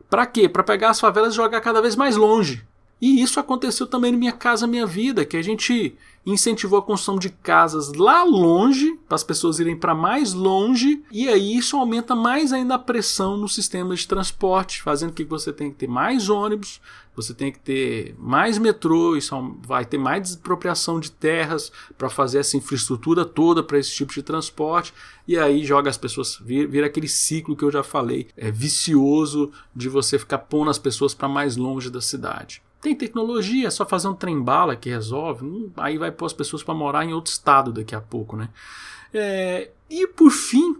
Para 0.08 0.26
quê? 0.26 0.48
Para 0.48 0.62
pegar 0.62 0.90
as 0.90 1.00
favelas 1.00 1.34
e 1.34 1.36
jogar 1.36 1.60
cada 1.60 1.82
vez 1.82 1.94
mais 1.94 2.16
longe. 2.16 2.66
E 3.00 3.22
isso 3.22 3.38
aconteceu 3.38 3.86
também 3.86 4.12
no 4.12 4.18
Minha 4.18 4.32
Casa 4.32 4.66
Minha 4.66 4.86
Vida, 4.86 5.24
que 5.24 5.36
a 5.36 5.42
gente 5.42 5.96
incentivou 6.26 6.78
a 6.78 6.82
construção 6.82 7.18
de 7.18 7.30
casas 7.30 7.92
lá 7.94 8.22
longe, 8.22 8.98
para 9.06 9.14
as 9.14 9.24
pessoas 9.24 9.58
irem 9.58 9.76
para 9.76 9.94
mais 9.94 10.32
longe, 10.34 11.02
e 11.10 11.28
aí 11.28 11.56
isso 11.56 11.76
aumenta 11.76 12.14
mais 12.14 12.52
ainda 12.52 12.74
a 12.74 12.78
pressão 12.78 13.36
no 13.36 13.48
sistema 13.48 13.94
de 13.94 14.06
transporte, 14.06 14.82
fazendo 14.82 15.12
que 15.12 15.24
você 15.24 15.52
tenha 15.52 15.70
que 15.70 15.76
ter 15.76 15.88
mais 15.88 16.28
ônibus, 16.28 16.80
você 17.16 17.32
tem 17.32 17.50
que 17.50 17.58
ter 17.58 18.14
mais 18.18 18.58
metrô, 18.58 19.16
isso 19.16 19.34
vai 19.66 19.84
ter 19.84 19.98
mais 19.98 20.22
desapropriação 20.22 21.00
de 21.00 21.10
terras 21.10 21.72
para 21.96 22.10
fazer 22.10 22.38
essa 22.38 22.56
infraestrutura 22.56 23.24
toda 23.24 23.62
para 23.62 23.78
esse 23.78 23.94
tipo 23.94 24.12
de 24.12 24.22
transporte, 24.22 24.92
e 25.26 25.38
aí 25.38 25.64
joga 25.64 25.88
as 25.88 25.96
pessoas, 25.96 26.38
vira, 26.40 26.68
vira, 26.68 26.86
aquele 26.86 27.08
ciclo 27.08 27.56
que 27.56 27.64
eu 27.64 27.70
já 27.70 27.82
falei, 27.82 28.28
é 28.36 28.50
vicioso 28.50 29.50
de 29.74 29.88
você 29.88 30.18
ficar 30.18 30.38
pondo 30.38 30.70
as 30.70 30.78
pessoas 30.78 31.14
para 31.14 31.28
mais 31.28 31.56
longe 31.56 31.90
da 31.90 32.00
cidade. 32.00 32.62
Tem 32.80 32.94
tecnologia, 32.94 33.66
é 33.66 33.70
só 33.70 33.84
fazer 33.84 34.08
um 34.08 34.14
trem-bala 34.14 34.76
que 34.76 34.88
resolve. 34.88 35.44
Hum, 35.44 35.70
aí 35.76 35.98
vai 35.98 36.12
pôr 36.12 36.26
as 36.26 36.32
pessoas 36.32 36.62
para 36.62 36.74
morar 36.74 37.04
em 37.04 37.12
outro 37.12 37.32
estado 37.32 37.72
daqui 37.72 37.94
a 37.94 38.00
pouco, 38.00 38.36
né? 38.36 38.48
É, 39.12 39.70
e 39.90 40.06
por 40.06 40.30
fim, 40.30 40.76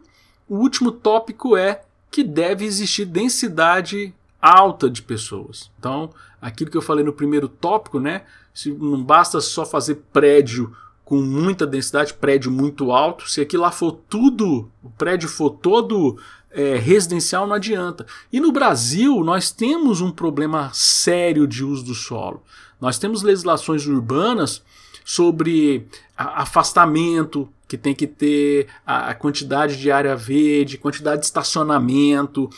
o 0.48 0.56
último 0.56 0.92
tópico 0.92 1.56
é 1.56 1.82
que 2.10 2.22
deve 2.22 2.64
existir 2.64 3.04
densidade 3.04 4.14
alta 4.40 4.88
de 4.88 5.02
pessoas. 5.02 5.70
Então, 5.78 6.10
aquilo 6.40 6.70
que 6.70 6.76
eu 6.76 6.82
falei 6.82 7.04
no 7.04 7.12
primeiro 7.12 7.48
tópico, 7.48 7.98
né? 7.98 8.22
Se 8.54 8.70
não 8.72 9.02
basta 9.02 9.40
só 9.40 9.66
fazer 9.66 9.96
prédio 10.12 10.74
com 11.04 11.16
muita 11.16 11.66
densidade, 11.66 12.12
prédio 12.12 12.52
muito 12.52 12.92
alto, 12.92 13.28
se 13.30 13.40
aqui 13.40 13.56
lá 13.56 13.70
for 13.70 13.92
tudo, 13.92 14.70
o 14.82 14.90
prédio 14.90 15.26
for 15.26 15.48
todo 15.48 16.18
é, 16.58 16.76
residencial 16.76 17.46
não 17.46 17.54
adianta. 17.54 18.04
E 18.32 18.40
no 18.40 18.50
Brasil, 18.50 19.22
nós 19.22 19.52
temos 19.52 20.00
um 20.00 20.10
problema 20.10 20.72
sério 20.74 21.46
de 21.46 21.64
uso 21.64 21.84
do 21.84 21.94
solo. 21.94 22.42
Nós 22.80 22.98
temos 22.98 23.22
legislações 23.22 23.86
urbanas 23.86 24.60
sobre 25.04 25.86
afastamento, 26.16 27.48
que 27.68 27.78
tem 27.78 27.94
que 27.94 28.08
ter 28.08 28.66
a 28.84 29.14
quantidade 29.14 29.76
de 29.76 29.88
área 29.92 30.16
verde, 30.16 30.78
quantidade 30.78 31.20
de 31.20 31.26
estacionamento. 31.26 32.50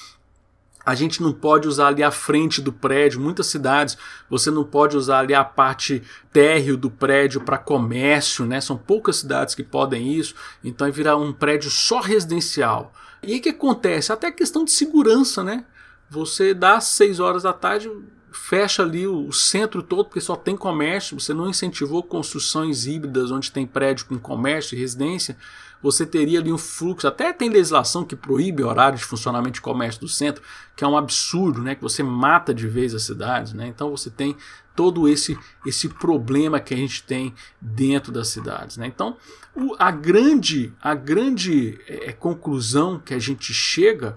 A 0.84 0.94
gente 0.94 1.22
não 1.22 1.32
pode 1.32 1.68
usar 1.68 1.88
ali 1.88 2.02
a 2.02 2.10
frente 2.10 2.62
do 2.62 2.72
prédio. 2.72 3.20
Muitas 3.20 3.48
cidades 3.48 3.98
você 4.30 4.50
não 4.50 4.64
pode 4.64 4.96
usar 4.96 5.18
ali 5.18 5.34
a 5.34 5.44
parte 5.44 6.02
térreo 6.32 6.78
do 6.78 6.90
prédio 6.90 7.42
para 7.42 7.58
comércio, 7.58 8.46
né? 8.46 8.62
São 8.62 8.78
poucas 8.78 9.16
cidades 9.16 9.54
que 9.54 9.62
podem 9.62 10.14
isso. 10.14 10.34
Então 10.64 10.86
é 10.86 10.90
virar 10.90 11.18
um 11.18 11.34
prédio 11.34 11.70
só 11.70 12.00
residencial. 12.00 12.94
E 13.22 13.36
o 13.36 13.40
que 13.40 13.50
acontece? 13.50 14.12
Até 14.12 14.30
questão 14.30 14.64
de 14.64 14.70
segurança, 14.70 15.42
né? 15.42 15.64
Você 16.08 16.52
dá 16.54 16.76
às 16.76 16.84
6 16.84 17.20
horas 17.20 17.42
da 17.42 17.52
tarde, 17.52 17.90
fecha 18.32 18.82
ali 18.82 19.06
o 19.06 19.32
centro 19.32 19.82
todo, 19.82 20.06
porque 20.06 20.20
só 20.20 20.36
tem 20.36 20.56
comércio, 20.56 21.18
você 21.18 21.34
não 21.34 21.48
incentivou 21.48 22.02
construções 22.02 22.86
híbridas 22.86 23.30
onde 23.30 23.52
tem 23.52 23.66
prédio 23.66 24.06
com 24.06 24.18
comércio 24.18 24.74
e 24.74 24.80
residência, 24.80 25.36
você 25.82 26.04
teria 26.04 26.40
ali 26.40 26.52
um 26.52 26.58
fluxo, 26.58 27.06
até 27.06 27.32
tem 27.32 27.48
legislação 27.48 28.04
que 28.04 28.14
proíbe 28.14 28.62
horário 28.62 28.98
de 28.98 29.04
funcionamento 29.04 29.54
de 29.54 29.60
comércio 29.60 30.00
do 30.00 30.08
centro, 30.08 30.42
que 30.76 30.84
é 30.84 30.86
um 30.86 30.96
absurdo, 30.96 31.62
né, 31.62 31.74
que 31.74 31.82
você 31.82 32.02
mata 32.02 32.52
de 32.52 32.66
vez 32.66 32.94
as 32.94 33.02
cidades, 33.02 33.52
né? 33.52 33.66
Então 33.66 33.90
você 33.90 34.10
tem 34.10 34.36
todo 34.74 35.08
esse 35.08 35.38
esse 35.66 35.88
problema 35.88 36.60
que 36.60 36.72
a 36.74 36.76
gente 36.76 37.02
tem 37.02 37.34
dentro 37.60 38.12
das 38.12 38.28
cidades, 38.28 38.76
né? 38.76 38.86
Então, 38.86 39.16
o, 39.54 39.74
a 39.78 39.90
grande 39.90 40.72
a 40.80 40.94
grande 40.94 41.78
é, 41.86 42.12
conclusão 42.12 42.98
que 42.98 43.14
a 43.14 43.18
gente 43.18 43.52
chega 43.52 44.16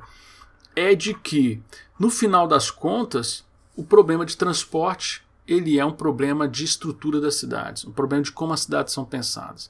é 0.75 0.95
de 0.95 1.13
que 1.13 1.61
no 1.99 2.09
final 2.09 2.47
das 2.47 2.71
contas 2.71 3.45
o 3.75 3.83
problema 3.83 4.25
de 4.25 4.37
transporte 4.37 5.23
ele 5.47 5.79
é 5.79 5.85
um 5.85 5.91
problema 5.91 6.47
de 6.47 6.63
estrutura 6.63 7.19
das 7.19 7.35
cidades, 7.35 7.85
um 7.85 7.91
problema 7.91 8.23
de 8.23 8.31
como 8.31 8.53
as 8.53 8.61
cidades 8.61 8.93
são 8.93 9.05
pensadas. 9.05 9.69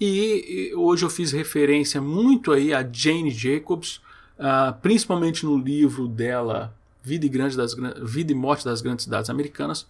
E, 0.00 0.72
hoje 0.76 1.04
eu 1.04 1.10
fiz 1.10 1.32
referência 1.32 2.00
muito 2.00 2.52
aí 2.52 2.74
a 2.74 2.86
Jane 2.90 3.30
Jacobs, 3.30 4.00
uh, 4.38 4.74
principalmente 4.82 5.46
no 5.46 5.56
livro 5.56 6.08
dela 6.08 6.74
Vida 7.02 7.26
e, 7.26 7.28
Grande 7.28 7.56
das, 7.56 7.74
Vida 8.02 8.32
e 8.32 8.34
Morte 8.34 8.64
das 8.64 8.80
Grandes 8.80 9.04
Cidades 9.04 9.30
Americanas, 9.30 9.86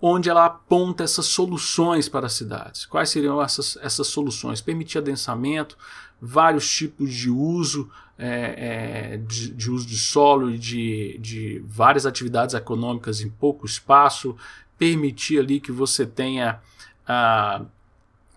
onde 0.00 0.28
ela 0.28 0.46
aponta 0.46 1.04
essas 1.04 1.26
soluções 1.26 2.08
para 2.08 2.26
as 2.26 2.32
cidades. 2.32 2.86
Quais 2.86 3.10
seriam 3.10 3.40
essas, 3.40 3.78
essas 3.80 4.08
soluções? 4.08 4.60
Permitir 4.60 4.98
adensamento, 4.98 5.76
vários 6.20 6.68
tipos 6.68 7.12
de 7.12 7.30
uso, 7.30 7.88
é, 8.18 9.14
é, 9.14 9.16
de, 9.16 9.50
de, 9.50 9.70
uso 9.70 9.86
de 9.86 9.96
solo 9.96 10.50
e 10.50 10.58
de, 10.58 11.18
de 11.18 11.64
várias 11.66 12.06
atividades 12.06 12.54
econômicas 12.54 13.20
em 13.20 13.28
pouco 13.28 13.66
espaço, 13.66 14.36
permitir 14.82 15.38
ali 15.38 15.60
que 15.60 15.70
você 15.70 16.04
tenha 16.04 16.60
ah, 17.06 17.62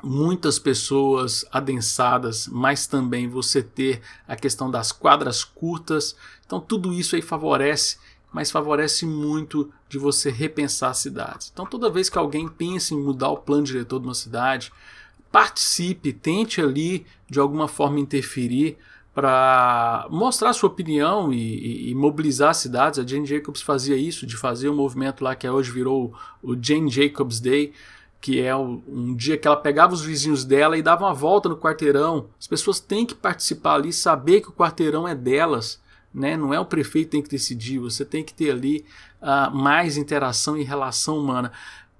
muitas 0.03 0.59
pessoas 0.59 1.43
adensadas, 1.51 2.47
mas 2.47 2.85
também 2.85 3.27
você 3.27 3.63
ter 3.63 3.99
a 4.27 4.35
questão 4.35 4.69
das 4.69 4.91
quadras 4.91 5.43
curtas. 5.43 6.15
Então 6.45 6.59
tudo 6.59 6.93
isso 6.93 7.15
aí 7.15 7.21
favorece, 7.23 7.97
mas 8.31 8.51
favorece 8.51 9.07
muito 9.07 9.73
de 9.89 9.97
você 9.97 10.29
repensar 10.29 10.91
as 10.91 10.99
cidades. 10.99 11.49
Então 11.51 11.65
toda 11.65 11.89
vez 11.89 12.11
que 12.11 12.17
alguém 12.19 12.47
pensa 12.47 12.93
em 12.93 13.01
mudar 13.01 13.29
o 13.29 13.37
plano 13.37 13.63
diretor 13.63 13.99
de 13.99 14.05
uma 14.05 14.13
cidade, 14.13 14.71
participe, 15.31 16.13
tente 16.13 16.61
ali 16.61 17.07
de 17.27 17.39
alguma 17.39 17.67
forma 17.67 17.99
interferir 17.99 18.77
para 19.15 20.07
mostrar 20.11 20.51
sua 20.51 20.67
opinião 20.67 21.31
e, 21.31 21.37
e, 21.37 21.91
e, 21.91 21.95
mobilizar 21.95 22.49
as 22.49 22.57
cidades. 22.57 22.99
A 22.99 23.07
Jane 23.07 23.25
Jacobs 23.25 23.61
fazia 23.61 23.95
isso, 23.95 24.27
de 24.27 24.35
fazer 24.35 24.67
um 24.67 24.75
movimento 24.75 25.23
lá 25.23 25.33
que 25.33 25.47
hoje 25.47 25.71
virou 25.71 26.13
o 26.43 26.53
Jane 26.61 26.91
Jacobs 26.91 27.39
Day, 27.39 27.71
que 28.19 28.41
é 28.41 28.53
um 28.53 29.15
dia 29.15 29.37
que 29.37 29.47
ela 29.47 29.55
pegava 29.55 29.93
os 29.93 30.01
vizinhos 30.01 30.43
dela 30.43 30.77
e 30.77 30.81
dava 30.81 31.05
uma 31.05 31.13
volta 31.13 31.47
no 31.47 31.55
quarteirão. 31.55 32.27
As 32.37 32.45
pessoas 32.45 32.81
têm 32.81 33.05
que 33.05 33.15
participar 33.15 33.75
ali, 33.75 33.93
saber 33.93 34.41
que 34.41 34.49
o 34.49 34.53
quarteirão 34.53 35.07
é 35.07 35.15
delas. 35.15 35.81
Né? 36.13 36.35
Não 36.35 36.53
é 36.53 36.59
o 36.59 36.65
prefeito 36.65 37.05
que 37.05 37.11
tem 37.11 37.21
que 37.21 37.29
decidir, 37.29 37.79
você 37.79 38.03
tem 38.03 38.23
que 38.23 38.33
ter 38.33 38.51
ali 38.51 38.85
uh, 39.21 39.55
mais 39.55 39.95
interação 39.95 40.57
e 40.57 40.63
relação 40.63 41.17
humana. 41.17 41.53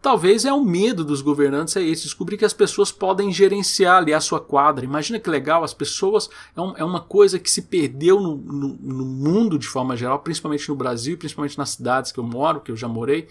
Talvez 0.05 0.45
é 0.45 0.53
o 0.53 0.63
medo 0.63 1.03
dos 1.03 1.19
governantes 1.19 1.75
é 1.75 1.81
esse, 1.81 2.03
descobrir 2.03 2.37
que 2.37 2.45
as 2.45 2.53
pessoas 2.53 2.91
podem 2.91 3.33
gerenciar 3.33 3.97
ali 3.97 4.13
a 4.13 4.21
sua 4.21 4.39
quadra. 4.39 4.85
Imagina 4.85 5.19
que 5.19 5.27
legal, 5.27 5.63
as 5.63 5.73
pessoas 5.73 6.29
é, 6.55 6.61
um, 6.61 6.77
é 6.77 6.83
uma 6.83 7.01
coisa 7.01 7.39
que 7.39 7.49
se 7.49 7.63
perdeu 7.63 8.19
no, 8.19 8.35
no, 8.37 8.67
no, 8.79 9.03
mundo 9.03 9.57
de 9.57 9.67
forma 9.67 9.97
geral, 9.97 10.19
principalmente 10.19 10.69
no 10.69 10.75
Brasil, 10.75 11.17
principalmente 11.17 11.57
nas 11.57 11.71
cidades 11.71 12.11
que 12.11 12.19
eu 12.19 12.23
moro, 12.23 12.61
que 12.61 12.71
eu 12.71 12.77
já 12.77 12.87
morei, 12.87 13.27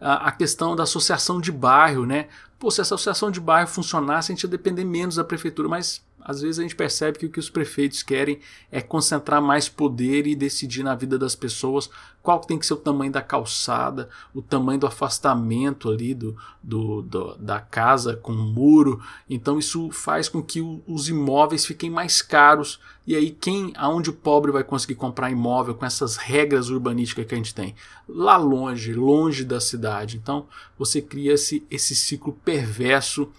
a, 0.00 0.28
a 0.28 0.32
questão 0.32 0.74
da 0.74 0.84
associação 0.84 1.38
de 1.38 1.52
bairro, 1.52 2.06
né? 2.06 2.28
Pô, 2.58 2.70
se 2.70 2.80
essa 2.80 2.94
associação 2.94 3.30
de 3.30 3.38
bairro 3.38 3.68
funcionasse, 3.68 4.32
a 4.32 4.34
gente 4.34 4.44
ia 4.44 4.48
depender 4.48 4.84
menos 4.84 5.16
da 5.16 5.24
prefeitura, 5.24 5.68
mas 5.68 6.02
às 6.26 6.40
vezes 6.40 6.58
a 6.58 6.62
gente 6.62 6.74
percebe 6.74 7.20
que 7.20 7.26
o 7.26 7.30
que 7.30 7.38
os 7.38 7.48
prefeitos 7.48 8.02
querem 8.02 8.40
é 8.70 8.80
concentrar 8.80 9.40
mais 9.40 9.68
poder 9.68 10.26
e 10.26 10.34
decidir 10.34 10.82
na 10.82 10.96
vida 10.96 11.16
das 11.16 11.36
pessoas 11.36 11.88
qual 12.20 12.40
tem 12.40 12.58
que 12.58 12.66
ser 12.66 12.74
o 12.74 12.78
tamanho 12.78 13.12
da 13.12 13.22
calçada, 13.22 14.08
o 14.34 14.42
tamanho 14.42 14.80
do 14.80 14.88
afastamento 14.88 15.88
ali 15.88 16.12
do, 16.12 16.36
do, 16.60 17.02
do 17.02 17.36
da 17.36 17.60
casa 17.60 18.16
com 18.16 18.32
o 18.32 18.34
muro. 18.34 19.00
Então 19.30 19.56
isso 19.56 19.88
faz 19.92 20.28
com 20.28 20.42
que 20.42 20.60
o, 20.60 20.82
os 20.84 21.08
imóveis 21.08 21.64
fiquem 21.64 21.88
mais 21.88 22.20
caros. 22.20 22.80
E 23.06 23.14
aí 23.14 23.30
quem, 23.30 23.72
aonde 23.76 24.10
o 24.10 24.12
pobre 24.12 24.50
vai 24.50 24.64
conseguir 24.64 24.96
comprar 24.96 25.30
imóvel 25.30 25.76
com 25.76 25.86
essas 25.86 26.16
regras 26.16 26.70
urbanísticas 26.70 27.24
que 27.24 27.34
a 27.34 27.38
gente 27.38 27.54
tem? 27.54 27.76
Lá 28.08 28.36
longe, 28.36 28.92
longe 28.92 29.44
da 29.44 29.60
cidade. 29.60 30.16
Então 30.16 30.48
você 30.76 31.00
cria 31.00 31.34
esse, 31.34 31.64
esse 31.70 31.94
ciclo 31.94 32.32
perverso 32.44 33.30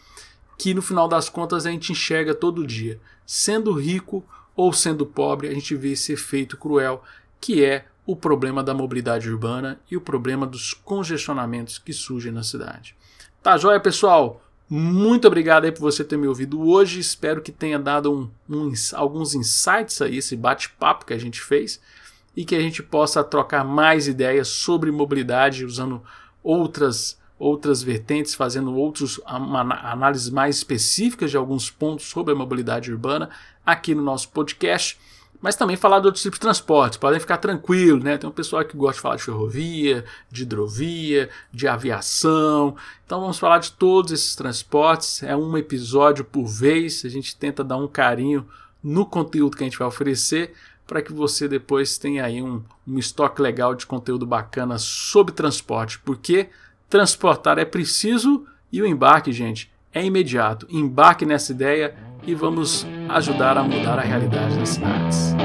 que 0.58 0.74
no 0.74 0.82
final 0.82 1.08
das 1.08 1.30
contas 1.30 1.66
a 1.66 1.72
gente 1.72 1.92
enxerga 1.92 2.34
todo 2.34 2.66
dia. 2.66 3.00
Sendo 3.26 3.74
rico 3.74 4.26
ou 4.56 4.74
sendo 4.74 5.06
pobre, 5.06 5.48
a 5.48 5.54
gente 5.54 5.76
vê 5.76 5.92
esse 5.92 6.14
efeito 6.14 6.58
cruel 6.58 7.04
que 7.40 7.64
é 7.64 7.86
o 8.06 8.16
problema 8.16 8.64
da 8.64 8.74
mobilidade 8.74 9.30
urbana 9.30 9.80
e 9.92 9.98
o 9.98 10.02
problema 10.02 10.48
dos 10.48 10.74
congestionamentos 10.74 11.78
que 11.78 11.94
surgem 11.94 12.32
na 12.32 12.42
cidade. 12.42 12.96
Tá 13.44 13.58
joia, 13.58 13.80
pessoal? 13.80 14.42
Muito 14.70 15.28
obrigado 15.28 15.66
aí 15.66 15.72
por 15.72 15.82
você 15.82 16.04
ter 16.04 16.18
me 16.18 16.28
ouvido 16.28 16.62
hoje. 16.62 17.00
Espero 17.00 17.42
que 17.42 17.52
tenha 17.52 17.78
dado 17.78 18.12
um, 18.12 18.30
um, 18.50 18.74
alguns 18.94 19.36
insights 19.36 20.02
aí, 20.02 20.18
esse 20.18 20.36
bate-papo 20.36 21.06
que 21.06 21.14
a 21.14 21.18
gente 21.18 21.42
fez, 21.42 21.80
e 22.36 22.44
que 22.44 22.56
a 22.56 22.60
gente 22.60 22.82
possa 22.82 23.24
trocar 23.24 23.64
mais 23.64 24.08
ideias 24.08 24.48
sobre 24.48 24.92
mobilidade 24.92 25.66
usando 25.66 26.02
outras 26.44 27.18
outras 27.40 27.84
vertentes, 27.84 28.34
fazendo 28.34 28.76
outros 28.76 29.22
análises 29.26 30.30
mais 30.30 30.58
específicas 30.58 31.32
de 31.32 31.38
alguns 31.38 31.70
pontos 31.70 32.06
sobre 32.08 32.34
a 32.34 32.36
mobilidade 32.36 32.92
urbana 32.92 33.30
aqui 33.66 33.94
no 33.94 34.02
nosso 34.02 34.30
podcast 34.30 34.98
mas 35.42 35.56
também 35.56 35.76
falar 35.76 36.00
de 36.00 36.08
outros 36.08 36.24
tipos 36.24 36.38
de 36.38 36.42
transportes. 36.42 36.98
Podem 36.98 37.20
ficar 37.20 37.38
tranquilos, 37.38 38.04
né? 38.04 38.18
Tem 38.18 38.30
um 38.30 38.34
pessoal 38.34 38.66
que 38.66 38.76
gosta 38.76 38.96
de 38.96 39.02
falar 39.02 39.16
de 39.18 39.24
ferrovia, 39.24 40.04
de 40.32 40.44
hidrovia, 40.44 41.30
de 41.54 41.68
aviação. 41.68 42.76
Então 43.06 43.22
vamos 43.22 43.38
falar 43.38 43.60
de 43.60 43.72
todos 43.72 44.12
esses 44.12 44.36
transportes. 44.36 45.22
É 45.24 45.36
um 45.36 45.58
episódio 45.58 46.26
por 46.26 46.46
vez. 46.48 47.06
A 47.06 47.10
gente 47.10 47.36
tenta 47.36 47.64
dar 47.64 47.78
um 47.78 47.88
carinho 47.88 48.48
no 48.84 49.06
conteúdo 49.06 49.56
que 49.56 49.64
a 49.64 49.68
gente 49.68 49.78
vai 49.78 49.88
oferecer 49.88 50.54
para 50.88 51.02
que 51.02 51.12
você 51.12 51.48
depois 51.48 51.98
tenha 51.98 52.26
aí 52.26 52.42
um, 52.42 52.64
um 52.88 52.98
estoque 52.98 53.42
legal 53.42 53.76
de 53.76 53.86
conteúdo 53.86 54.26
bacana 54.26 54.78
sobre 54.80 55.34
transporte. 55.34 56.00
Porque 56.00 56.50
transportar 56.90 57.58
é 57.58 57.66
preciso 57.66 58.46
e 58.72 58.82
o 58.82 58.86
embarque, 58.86 59.32
gente, 59.32 59.72
é 59.94 60.04
imediato. 60.04 60.68
Embarque 60.70 61.26
nessa 61.26 61.52
ideia 61.52 61.96
e 62.26 62.36
vamos 62.36 62.86
ajudar 63.10 63.58
a 63.58 63.64
mudar 63.64 64.00
a 64.00 64.02
realidade 64.02 64.58
das 64.58 64.70
cidades. 64.70 65.36